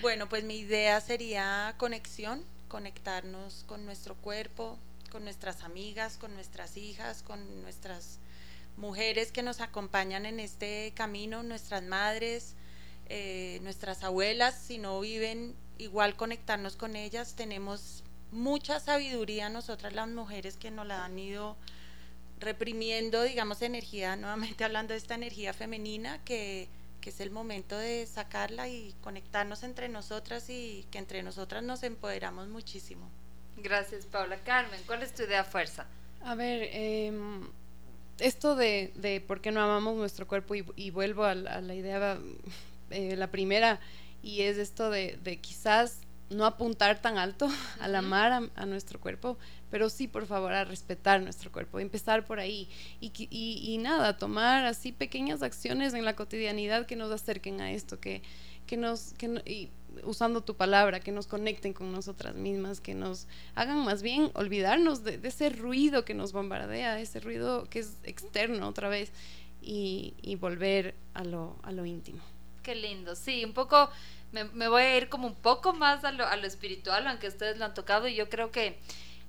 [0.01, 4.77] Bueno, pues mi idea sería conexión, conectarnos con nuestro cuerpo,
[5.11, 8.19] con nuestras amigas, con nuestras hijas, con nuestras
[8.77, 12.55] mujeres que nos acompañan en este camino, nuestras madres,
[13.09, 20.07] eh, nuestras abuelas, si no viven igual conectarnos con ellas, tenemos mucha sabiduría nosotras las
[20.07, 21.55] mujeres que nos la han ido
[22.39, 26.67] reprimiendo, digamos, energía, nuevamente hablando de esta energía femenina que
[27.05, 32.47] es el momento de sacarla y conectarnos entre nosotras y que entre nosotras nos empoderamos
[32.49, 33.09] muchísimo.
[33.57, 34.37] Gracias, Paula.
[34.43, 35.87] Carmen, ¿cuál es tu idea fuerza?
[36.23, 37.47] A ver, em,
[38.19, 42.19] esto de, de, por qué no amamos nuestro cuerpo y, vuelvo a la, idea,
[42.89, 43.79] eh, la primera,
[44.21, 49.37] y es esto de, de quizás no apuntar tan alto al amar a, nuestro cuerpo,
[49.69, 54.65] pero sí, por favor, a respetar nuestro cuerpo, empezar por ahí y, y, nada, tomar
[54.65, 58.21] así pequeñas acciones en la cotidianidad que nos acerquen a esto, que,
[58.65, 59.69] que nos, que, y
[60.03, 65.03] usando tu palabra, que nos conecten con nosotras mismas, que nos hagan más bien olvidarnos
[65.03, 69.11] de, ese ruido que nos bombardea, ese ruido que es externo otra vez
[69.61, 72.21] y, y volver a lo, a lo íntimo.
[72.63, 73.89] Qué lindo, sí, un poco
[74.31, 77.57] me, voy a ir como un poco más a lo, a lo espiritual, aunque ustedes
[77.57, 78.79] lo han tocado, y yo creo que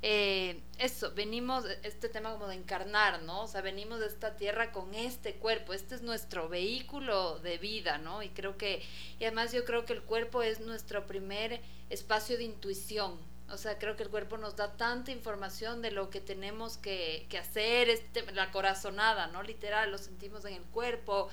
[0.01, 3.43] eh, eso, venimos, este tema como de encarnar, ¿no?
[3.43, 7.99] O sea, venimos de esta tierra con este cuerpo, este es nuestro vehículo de vida,
[7.99, 8.23] ¿no?
[8.23, 8.83] Y creo que,
[9.19, 13.19] y además yo creo que el cuerpo es nuestro primer espacio de intuición.
[13.51, 17.27] O sea, creo que el cuerpo nos da tanta información de lo que tenemos que,
[17.31, 19.43] que hacer, este, la corazonada, ¿no?
[19.43, 21.29] Literal, lo sentimos en el cuerpo.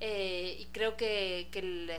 [0.00, 1.90] Eh, y creo que, que el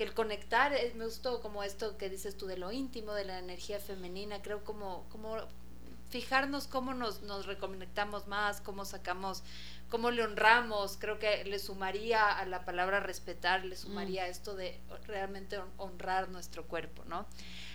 [0.00, 3.26] que el conectar, eh, me gustó como esto que dices tú de lo íntimo, de
[3.26, 5.36] la energía femenina, creo como, como
[6.10, 9.42] fijarnos cómo nos, nos reconectamos más, cómo sacamos,
[9.88, 14.30] cómo le honramos, creo que le sumaría a la palabra respetar, le sumaría mm.
[14.30, 17.26] esto de realmente honrar nuestro cuerpo, ¿no?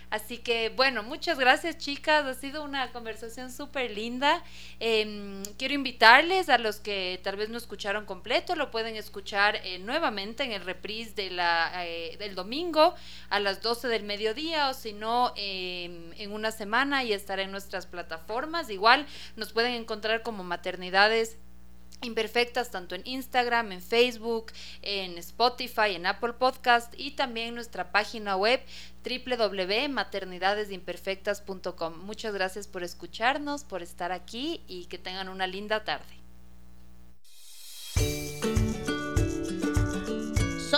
[0.08, 4.42] Así que bueno, muchas gracias chicas, ha sido una conversación súper linda.
[4.78, 9.80] Em, quiero invitarles a los que tal vez no escucharon completo, lo pueden escuchar eh,
[9.80, 12.94] nuevamente en el reprise de la, eh, del domingo
[13.30, 17.50] a las 12 del mediodía o si no em, en una semana y estará en
[17.50, 18.70] nuestras plataformas.
[18.70, 21.36] Igual nos pueden encontrar como maternidades
[22.02, 28.36] imperfectas tanto en Instagram, en Facebook, en Spotify, en Apple Podcast y también nuestra página
[28.36, 28.60] web
[29.04, 31.98] www.maternidadesimperfectas.com.
[31.98, 36.15] Muchas gracias por escucharnos, por estar aquí y que tengan una linda tarde.